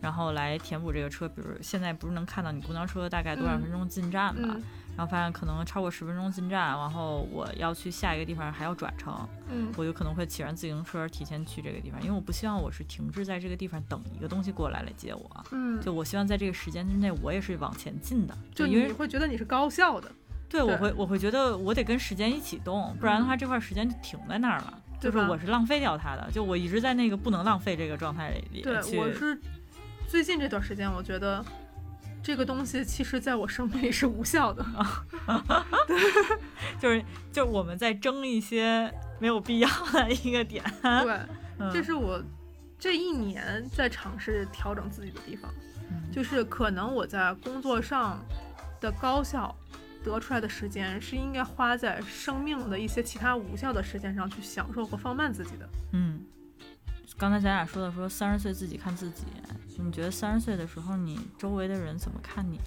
[0.00, 3.62] 然后来填补这个车，比如现在不是能看到你公交车大概多少嗯。
[3.62, 4.54] 分钟进站嘛？
[4.54, 4.62] 嗯
[4.96, 9.12] 然后发现可能超过十分钟进站，然后我要去下一个地方还要转乘，
[9.50, 9.72] 嗯。
[9.76, 20.10] 我有可能会骑上自行车提前去这个地方，因为我不希望我是停滞在这个地方等一个东西过来来接我，嗯，就我希望在这个时间之内我也是往前进的，就因为你会觉得你是高效的，
[20.48, 29.36] 对我会我会觉得我得跟时间一起动，不然的话这块时间就停在那儿了，就是我是浪费掉它的，就我一直在那个不能浪费这个状态里对去，我是
[30.06, 31.44] 最近这段时间，我觉得
[32.24, 34.64] 这个东西其实在我生命里是无效的。
[35.86, 36.00] 对
[36.80, 41.18] 就是就我们在争一些没有必要的一个点，对，
[41.58, 42.22] 嗯这是我
[42.78, 45.52] 这一年在尝试调整自己的地方，
[45.90, 48.24] 嗯就是可能我在工作上
[48.80, 49.54] 的高效
[50.02, 55.68] 得出来的时间，是应该花在生命的一些其他无效的时间上去享受和放慢自己的。
[55.92, 56.20] 嗯，
[57.16, 59.24] 刚才咱俩说的说三十岁自己看自己，
[59.78, 62.62] 你觉得三十岁的时候你周围的人怎么看你呢？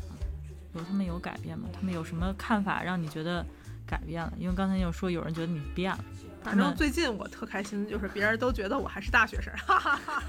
[0.74, 1.68] 有他们有改变吗？
[1.74, 3.45] 他们有什么看法让你觉得
[3.86, 4.32] 改变了？
[4.38, 6.00] 因为刚才你有说有人觉得你变了，
[6.43, 10.24] 反正嗯最近我特开心，就是别人都觉得我还是大学生，哈哈哈。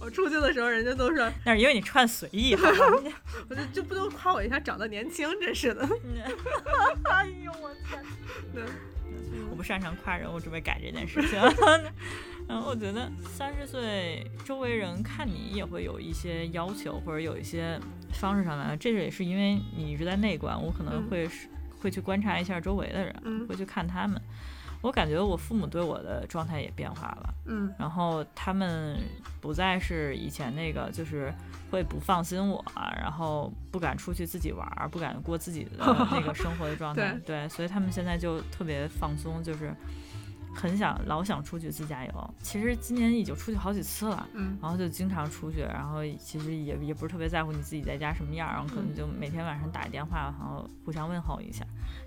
[0.00, 2.54] 我出去的时候，人家都说，那是因为你穿随意？
[3.48, 5.82] 我就就不能夸我一下长得年轻，真是的。
[7.10, 8.02] 哎呦我天！
[8.54, 8.62] 对
[9.50, 11.40] 我不擅长夸人，我准备改这件事情。
[12.46, 17.80] 然后我觉得三十岁，周围人看你也会有一些要求，或者有一些
[18.12, 18.76] 方式上来的。
[18.76, 21.48] 这也是因为你一直在内观，我可能嗯会是、
[21.80, 24.20] 会去观察一下周围的人，嗯会去看他们。
[24.82, 29.00] 我感觉我父母对我的状态也变化了，嗯然后他们
[29.40, 31.32] 不再是以前那个，就是
[31.70, 32.62] 会不放心我，
[33.00, 37.18] 然后不敢出去自己玩儿，不敢过自己的那个生活的状态。
[37.24, 39.74] 对，所以他们现在就特别放松，就是
[40.54, 42.34] 很想老想出去自驾游。
[42.42, 44.26] 其实今年已经出去好几次了。
[44.32, 51.64] 嗯然后就经常出去，然后其实也也不是特别在乎你自己在家什么样，然后可能就每天晚上打一电话，然后互相问候一下。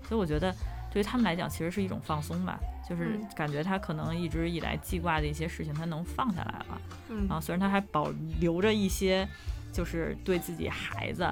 [0.08, 0.54] 所以我觉得
[0.90, 6.80] 对于他们来讲，其实是一种放松吧，就是嗯感觉他可能一直以来记挂的一些事情，他能放下来了。
[7.10, 9.28] 嗯然后虽然他还保留着一些，
[9.72, 11.26] 就是对自己孩子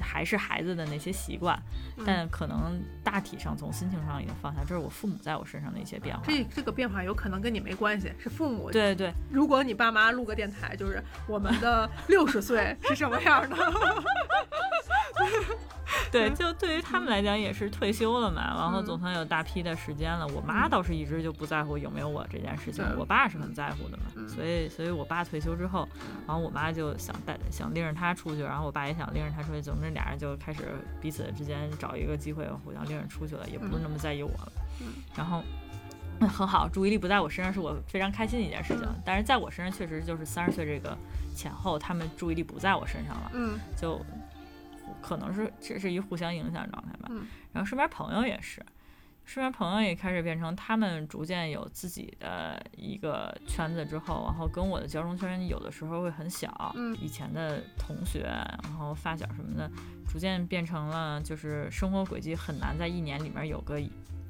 [0.00, 1.60] 还是孩子的那些习惯，
[1.98, 4.60] 嗯但可能大体上从心情上已经放下。
[4.62, 6.22] 这是我父母在我身上的一些变化。
[6.26, 8.70] 这这个变化有可能跟你没关系，是父母。
[8.70, 13.56] 对对，如果你爸妈录个电台，就是我们的六十岁是什么样的？
[16.12, 20.26] 对，就对于他们来讲也是退休了嘛，然后嗯总算有大批的时间了。
[20.28, 24.04] 我妈倒是一直就不在乎有没有我这件事情，我爸是很在乎的嘛。
[24.14, 25.88] 嗯所以，所以我爸退休之后，
[26.26, 34.52] 然后我妈就想带想拎着他出去，然后我爸也想拎着他出去，总之俩人就开始彼此之间找一个机会互相拎着出去了，也不是那么在意我了。
[34.80, 34.86] 嗯
[35.16, 35.38] 然后。
[35.40, 40.96] 嗯很好，注意力不在我身上是我非常开心的一件事情嗯，但是在我身上确实就是三十岁这个
[41.34, 43.30] 前后，他们注意力不在我身上了。
[43.34, 44.00] 嗯就
[45.02, 47.08] 可能是这是一互相影响状态吧。
[47.10, 48.64] 嗯然后身边朋友也是，
[49.26, 59.70] 身边朋友也开始变成他们逐渐有自己的一个圈子之后，然后跟我的交融圈有的时候会很小，嗯以前的同学，然后发小什么的，
[60.08, 63.78] 逐渐变成了就是生活轨迹很难在一年里面有个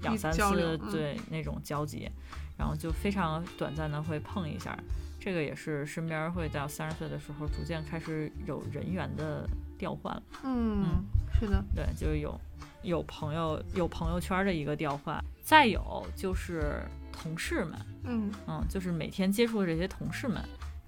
[0.01, 2.11] 两三次对那种交集，
[2.59, 4.77] 然后就非常短暂的会碰一下。
[5.21, 9.49] 这个也是身边会到三十岁的时候，逐渐开始有人员的
[9.83, 10.23] 调换了。
[10.45, 12.41] 嗯，是的，对，就是有
[12.83, 16.81] 有朋友有朋友圈的一个调换，再有就是
[17.11, 18.31] 同事们，嗯。
[18.47, 20.41] 嗯，就是每天接触的这些同事们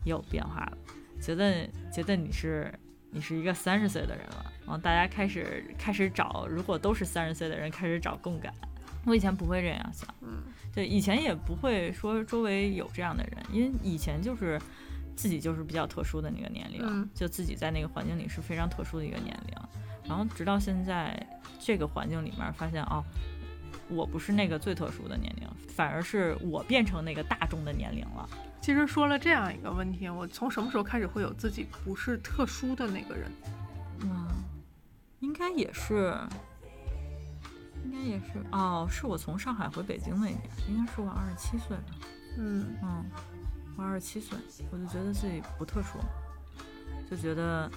[0.04, 0.78] 也有变化了，
[1.20, 2.72] 觉得觉得你是
[3.10, 8.54] 你是一个三十岁的人了，然后大家开始开始找，如果都是三十岁的人，开始找共感。
[9.06, 10.40] 我以前不会这样想，嗯。
[10.72, 14.56] 对，以前也不会说周围有这样的人，因为以前就是
[15.16, 19.56] 自己就是比较特殊的那个年龄，嗯就自己在那个环境里是非常特殊的一个年龄，
[20.08, 21.26] 然后直到现在
[21.58, 23.02] 这个环境里面发现哦，
[23.88, 28.28] 我不是那个最特殊的年龄，反而是我变成那个大众的年龄了。
[28.60, 33.30] 其实说了这样一个问题，我从什么时候开始会有自己不是特殊的那个人？
[34.00, 34.26] 嗯，
[35.20, 36.16] 应该也是，
[37.84, 40.38] 应该也是哦，是我从上海回北京那年，
[40.68, 41.84] 应该是我二十七岁吧。
[42.38, 43.04] 嗯嗯，
[43.76, 44.38] 我二十七岁，
[44.70, 45.98] 我就觉得自己不特殊，
[47.10, 47.70] 就觉得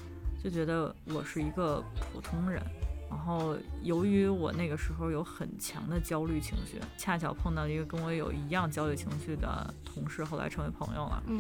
[0.44, 1.84] 就觉得我是一个
[2.14, 2.62] 普通人。
[3.10, 11.24] 然后由于我那个时候有很强的焦虑情绪，恰巧碰到一个跟我有一样焦虑情绪的同事，后来成为朋友了。
[11.28, 11.40] 嗯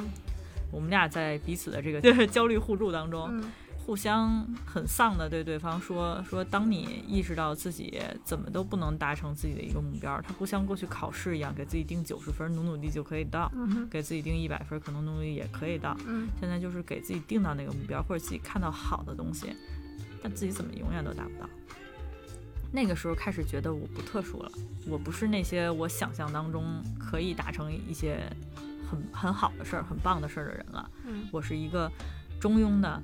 [0.70, 3.52] 我们俩在彼此的这个 焦虑互助当中，嗯
[3.88, 13.50] 互相很丧的对对方说说，当你意识到自己怎么都不能达成自己的一个目标，他不像过去考试一样给自己定九十分，努努力就可以到。
[13.56, 15.96] 嗯给自己定一百分，可能努力也可以到。
[16.06, 19.56] 嗯现在就是给自己定到那个目标，或者自己看到好的东西，
[20.22, 21.50] 但自己怎么永远都达不到。
[22.74, 24.52] 那个时候开始觉得我不特殊了，
[24.86, 28.20] 我不是那些我想象当中可以达成一些
[28.92, 30.92] 很很好的事儿、很棒的事儿的人了。
[31.06, 31.90] 嗯我是一个
[32.38, 33.02] 中庸的、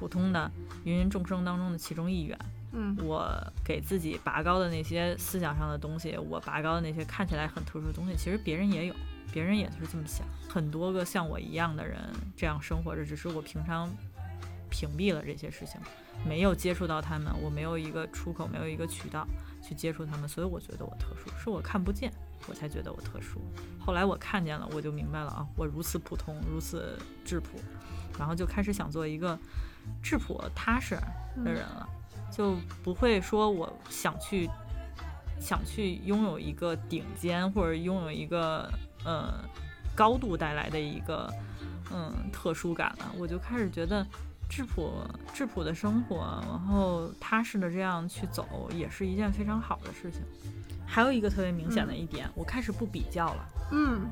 [0.00, 0.50] 普通的
[0.84, 2.38] 芸芸众生当中的其中一员。
[2.72, 3.28] 嗯我
[3.64, 8.94] 给自己拔高的那些思想上的东西，我拔高的那些看起来很特殊的东西，其实别人也有，
[9.32, 10.24] 别人也是这么想。
[10.48, 11.98] 很多个像我一样的人
[12.36, 13.90] 这样生活着，只是我平常
[14.70, 15.80] 屏蔽了这些事情，
[16.24, 19.26] 没有接触到他们，我没有一个出口，没有一个渠道
[19.60, 22.12] 去接触他们，所以我觉得我特殊，是我看不见，
[22.48, 23.40] 我才觉得我特殊。
[23.80, 27.58] 后来我看见了，我就明白了啊，我如此普通，如此质朴，
[28.16, 29.36] 然后就开始想做一个
[30.02, 30.96] 质朴踏实
[31.44, 31.88] 的人了。
[32.30, 32.54] 就
[32.84, 34.48] 不会说我想去
[35.40, 38.72] 想去拥有一个顶尖或者拥有一个
[39.04, 39.42] 呃
[39.96, 41.28] 高度带来的一个
[41.92, 44.06] 嗯特殊感了，我就开始觉得
[44.48, 44.92] 质朴
[45.34, 50.20] 质朴的生活，然后踏实的这样去走，也是一件非常好的事情。
[50.86, 53.48] 还有一个特别明显的一点，我开始不比较了。
[53.72, 54.08] 嗯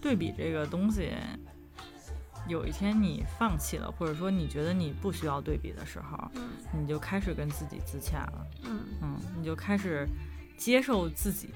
[0.00, 1.12] 对比这个东西，
[2.48, 6.48] 有一天你放弃了，或者说你觉得你不需要对比的时候，嗯
[6.80, 8.46] 你就开始跟自己自洽了。
[8.64, 10.08] 嗯嗯，你就开始
[10.56, 11.50] 接受自己。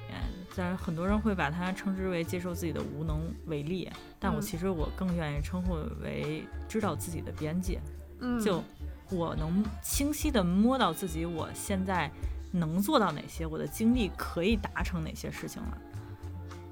[0.54, 3.90] 但很多人会把它称之为接受自己的无能为力，
[4.20, 7.80] 但我嗯其实我更愿意称呼为知道自己的边界。
[8.20, 8.62] 嗯，就
[9.10, 12.10] 我能清晰的摸到自己，我现在
[12.52, 15.78] 能做到哪些，我的精力可以达成哪些事情了。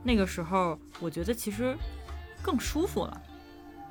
[0.02, 1.74] 那个时候我觉得其实
[2.42, 3.22] 更舒服了，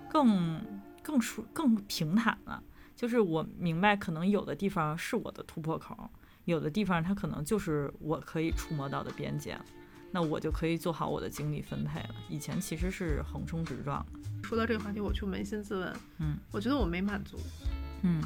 [0.10, 0.62] 更
[1.03, 2.62] 更舒更平坦了。
[2.95, 6.10] 就是我明白，可能有的地方是我的突破口，
[6.45, 9.66] 有的地方它可能就是我可以触摸到的边界了。
[10.12, 12.16] 那我就可以做好我的精力分配了。
[12.28, 14.20] 以前其实是横冲直撞的。
[14.43, 17.38] 说到这个话题，我就扪心自问，嗯，我觉得我没满足，
[18.01, 18.22] 嗯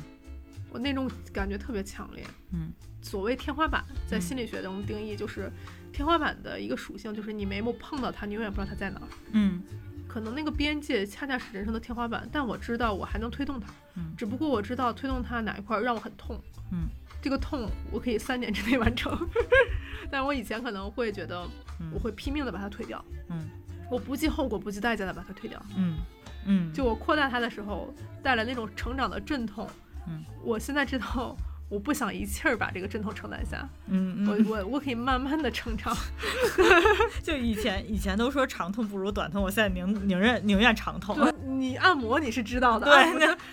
[0.72, 2.26] 我那种感觉特别强烈。
[2.52, 2.72] 嗯
[3.02, 5.52] 所谓天花板，在嗯心理学中定义就是
[5.92, 9.08] 天花板的一个属性，就是你眉毛碰到它，你永远不知道它在哪儿。
[9.34, 9.62] 嗯
[10.14, 16.40] 可能那个边界恰恰是人生的天花板，但我知道我还能推动它，嗯只不过我知道推动它哪一块儿让我很痛，
[16.72, 16.88] 嗯，
[17.20, 19.18] 这个痛我可以三年之内完成，
[20.12, 21.44] 但我以前可能会觉得
[21.80, 23.50] 嗯我会拼命的把它推掉，嗯
[23.90, 25.98] 我不计后果不计代价的把它推掉，嗯
[26.46, 27.92] 嗯，就我扩大它的时候
[28.22, 29.68] 带来那种成长的阵痛，
[30.08, 31.36] 嗯，我现在知道。
[31.74, 35.92] 我不想一气儿把这个阵痛承担下，嗯嗯，我我我可以慢慢的成长。
[37.24, 41.16] 就以前以前都说长痛不如短痛，我现在宁宁愿宁愿长痛。
[41.16, 42.88] 就你按摩你是知道的，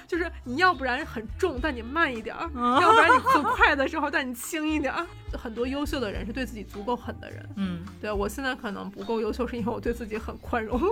[0.07, 5.07] 就是你要不然很重，但你慢一点儿；嗯要不然你很快的时候，但你轻一点儿。
[5.39, 7.49] 很多优秀的人是对自己足够狠的人。
[7.57, 10.81] 嗯对我现在可能不够优秀，是因为我对自己很宽容。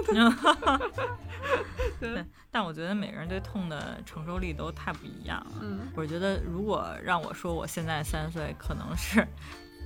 [2.00, 5.52] 对，但我觉得每个人对痛的承受力都太不一样了。
[5.62, 9.26] 嗯我觉得如果让我说我现在三十岁，可能是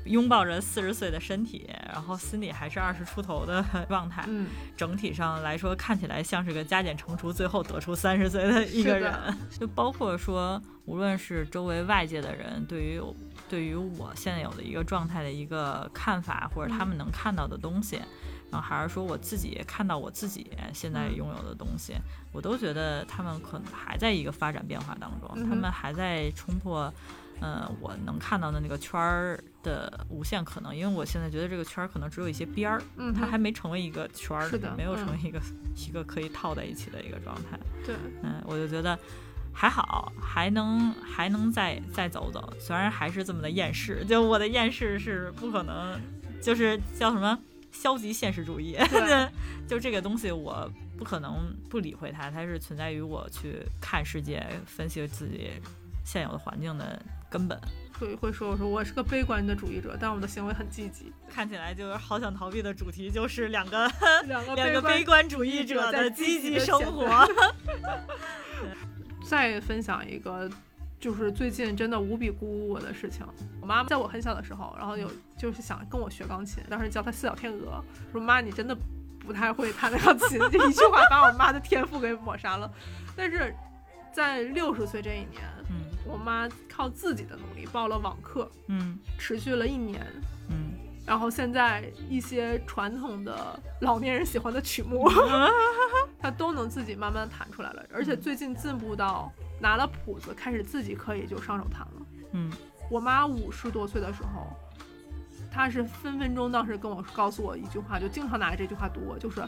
[0.05, 4.25] 拥抱着四十岁的身体，然后心里还是二十出头的 状态。
[4.27, 9.13] 嗯，整体上来说，看起来像是个加减乘除，最后得出三十岁的一个人。
[9.59, 13.01] 就包括说，无论是周围外界的人对于
[13.53, 17.97] 对于我现在有的一个状态的一个看法，或者他们能看到的东西，
[18.51, 21.17] 然后还是说我自己看到我自己现在嗯。
[21.17, 21.93] 拥有的东西，
[22.33, 26.91] 我都觉得他们可能还在一个发展变化当中，嗯他们还在冲破。
[27.41, 35.41] 呃，我能看到的那个圈儿的无限可能，因为我现在觉得这个圈儿可能只有一些边儿，嗯它还没成为一个圈儿，是的没有成为嗯一个、
[35.89, 37.59] 一个可以套在一起的一个状态。
[37.85, 38.97] 对，嗯，我就觉得
[39.53, 46.01] 还好，还能还能再再走走，虽然还是这么的厌世，就我的厌世是不可能，
[46.41, 47.39] 就是叫什么
[47.71, 49.29] 消极现实主义，对
[49.69, 55.51] 就这个东西我不可能不理会它，它是存在于我去看世界、分析自己
[56.05, 57.01] 现有的环境的
[57.31, 57.59] 根本。
[57.99, 61.13] 会会说我说我是个悲观的主义者，但我的行为很积极。
[61.29, 63.89] 看起来就是好想逃避的主题，就是两个
[64.27, 67.07] 两个两个悲观主义者的积极生活。
[69.25, 70.51] 再分享一个，
[71.01, 73.27] 就是最近真的无比鼓舞我的事情。
[73.61, 78.77] 我妈妈在我很小的时候，然后有就是想跟我学钢琴，当时教她四小天鹅，说妈你真的
[79.19, 82.71] 不太会弹那钢琴， 这一句话把我妈的天赋给抹杀了。
[83.17, 83.55] 但是
[84.13, 90.05] 在六十岁这一年，嗯我妈靠自己的努力报了网课，嗯持续了一年。
[90.49, 90.73] 嗯
[91.05, 95.09] 然后现在一些传统的老年人喜欢的曲目，
[96.21, 99.31] 他都能自己慢慢弹出来了，而且最近进步到
[99.61, 102.07] 拿了谱子，开始自己可以就上手弹了。
[102.33, 102.51] 嗯
[102.91, 104.55] 我妈五十多岁的时候，
[105.51, 109.43] 她是分分钟当时跟我告诉我一句话，就经常拿着这句话堵我，就是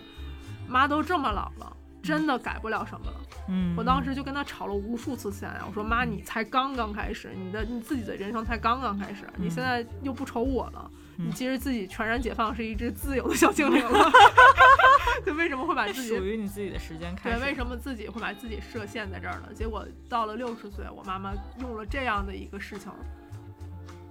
[0.66, 1.76] 妈都这么老了。
[2.02, 3.16] 真的改不了什么了。
[3.48, 14.10] 嗯，我当时就跟她吵了无数次架呀，我说妈，你才刚刚开始，你的你自己的人生才刚刚开始，你现在又不愁我了，嗯你其实自己全然解放，是一只自由的小精灵了。
[15.24, 19.48] 就为什么会把自己属于你自己的时间开对，为什么自己会把自己设限在这儿呢？
[19.54, 22.90] 结果到了六十岁，我妈妈用了这样的一个事情，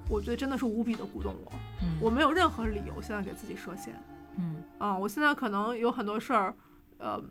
[0.10, 1.51] 我觉得真的是无比的鼓动我。
[1.82, 3.93] 嗯我没有任何理由现在给自己设限
[4.38, 6.56] 嗯啊、我现在可能有很多事儿，
[6.97, 7.22] 呃，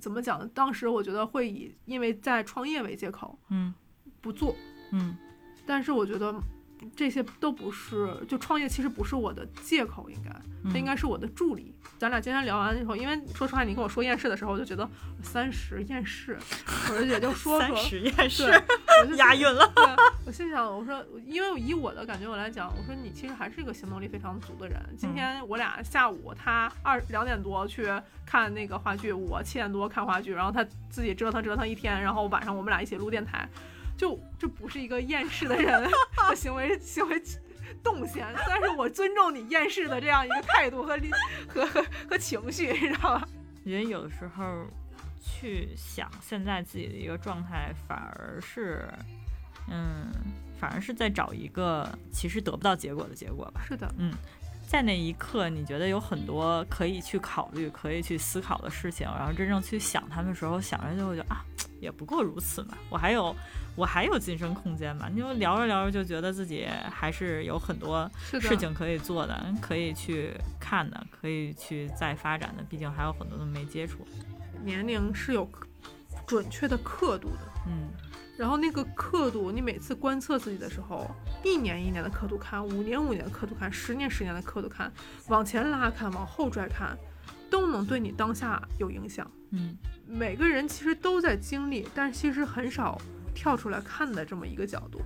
[0.00, 0.48] 怎么讲呢？
[0.52, 3.72] 当时我觉得会以因为在创业为借口嗯
[4.20, 4.56] 不做，
[4.92, 5.16] 嗯
[5.66, 6.34] 但是我觉得
[6.96, 10.30] 这些都不是，就创业其实不是我的借口，应该。
[10.64, 11.74] 嗯，他应该是我的助理。
[11.98, 14.88] 咱俩今天聊完之后，因为说实话，你跟我说厌世的时候，我就觉得
[15.22, 16.38] 三十厌世，
[16.90, 18.62] 我就也就说说三，十也是对，
[19.02, 19.70] 我就 押韵了。
[19.74, 19.84] 对，
[20.26, 24.80] 我心想，我说，因为以我的感觉我来讲，我说你其实还是一个行动力非常足的人。
[24.96, 27.88] 今嗯天我俩下午，他二两点多去
[28.26, 33.48] 看那个话剧，我七点多看话剧，然后他自己折腾折腾一天，然后晚上我们俩一起录电台。
[33.96, 37.22] 就这不是一个厌世的人的行为行为
[37.82, 41.10] 动线，但是我尊重你厌世的这样一个态度和理
[41.48, 43.28] 和和和情绪，你知道吧？
[43.64, 44.66] 我觉得有的时候
[45.22, 48.88] 去想现在自己的一个状态，反而是，
[49.70, 50.10] 嗯，
[50.58, 53.62] 反而是在找一个其实得不到结果的结果吧。
[53.66, 54.12] 是的，嗯
[54.66, 61.44] 在那一刻，你觉得有很多可以去考虑、可以去思考的事情，然后真正去想他们的时候，想着就会觉得啊，
[61.80, 62.76] 也不过如此嘛。
[62.88, 63.36] 我还有
[63.76, 65.08] 我还有晋升空间嘛？
[65.08, 72.62] 你就聊着聊着就觉得自己还是有很多事情可以做的，可以去看的，可以去再发展的。
[72.68, 74.06] 毕竟还有很多都没接触。
[74.62, 75.48] 年龄是有
[76.26, 77.40] 准确的刻度的。
[77.66, 77.88] 嗯，
[78.38, 81.10] 然后那个刻度，你每次观测自己的时候，
[81.42, 84.92] 一年一年的刻度看，五年五年的刻度看，十年十年的刻度看，
[85.28, 86.96] 往前拉看，往后拽看，
[87.50, 89.28] 都能对你当下有影响。
[89.50, 93.00] 嗯，每个人其实都在经历，但其实很少
[93.34, 95.00] 跳出来看的这么一个角度。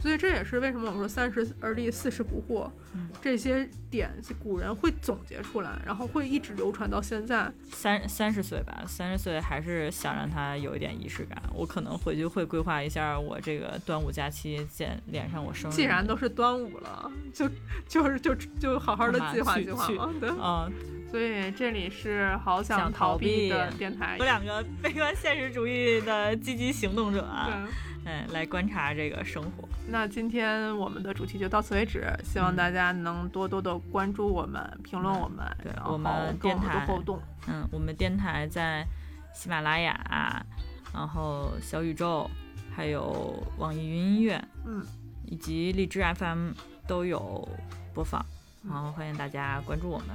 [0.00, 4.08] 所以这也是为什么我们说三十而立，四十不惑，嗯这些点
[4.40, 7.52] 古人会总结出来，然后会一直流传到现在。
[7.72, 11.42] 三三十岁吧，三十岁还是想让他有一点仪式感。
[11.52, 15.74] 我可能回去会规划一下我这个端午假期，见脸上我生日。
[15.74, 17.50] 既然都是端午了，就
[17.88, 20.14] 就是就就好好的计划计划嘛。
[20.20, 20.72] 对，嗯，
[21.10, 24.24] 所以这里是好想想逃逃避避的电台有。
[24.24, 29.66] 两个 悲观现实主义的积极行动者啊，对，嗯，来观察这个生活。
[29.88, 37.18] 那今天我们的主题就到此为止，希望嗯大家能多多的关注我们、评论我们，对我们电台多互动。
[37.46, 38.84] 嗯，我们电台在
[39.32, 40.44] 喜马拉雅，
[40.92, 42.30] 然后小宇宙，
[42.76, 44.84] 还有网易云音乐，嗯，
[45.24, 46.50] 以及荔枝 FM
[46.86, 47.48] 都有
[47.94, 48.20] 播放，
[48.64, 50.08] 嗯然后欢迎大家关注我们。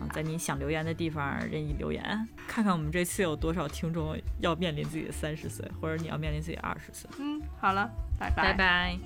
[0.00, 7.10] 嗯，在你想留言的地方任意留言，看看我们这次有多少听众要面临自己的三十岁，或者你要面临自己二十岁。
[7.18, 8.98] 嗯，好了，拜拜拜。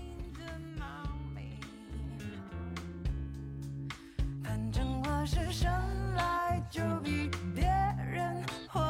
[4.43, 5.73] 反正我是生
[6.15, 7.65] 来就比别
[8.13, 8.81] 人活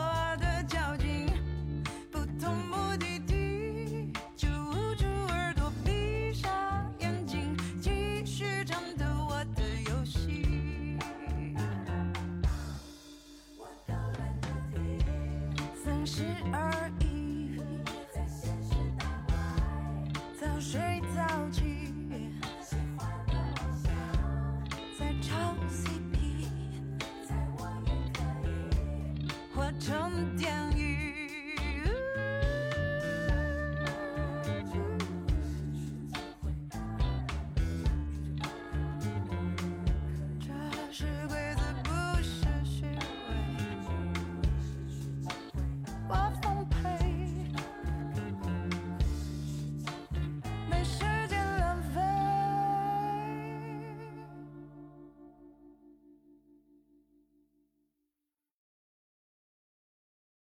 [20.66, 20.80] 睡
[21.14, 21.92] 早起，
[24.98, 25.28] 在找
[25.68, 26.48] CP，
[27.58, 28.50] 我也可以
[29.54, 30.93] 化成电影。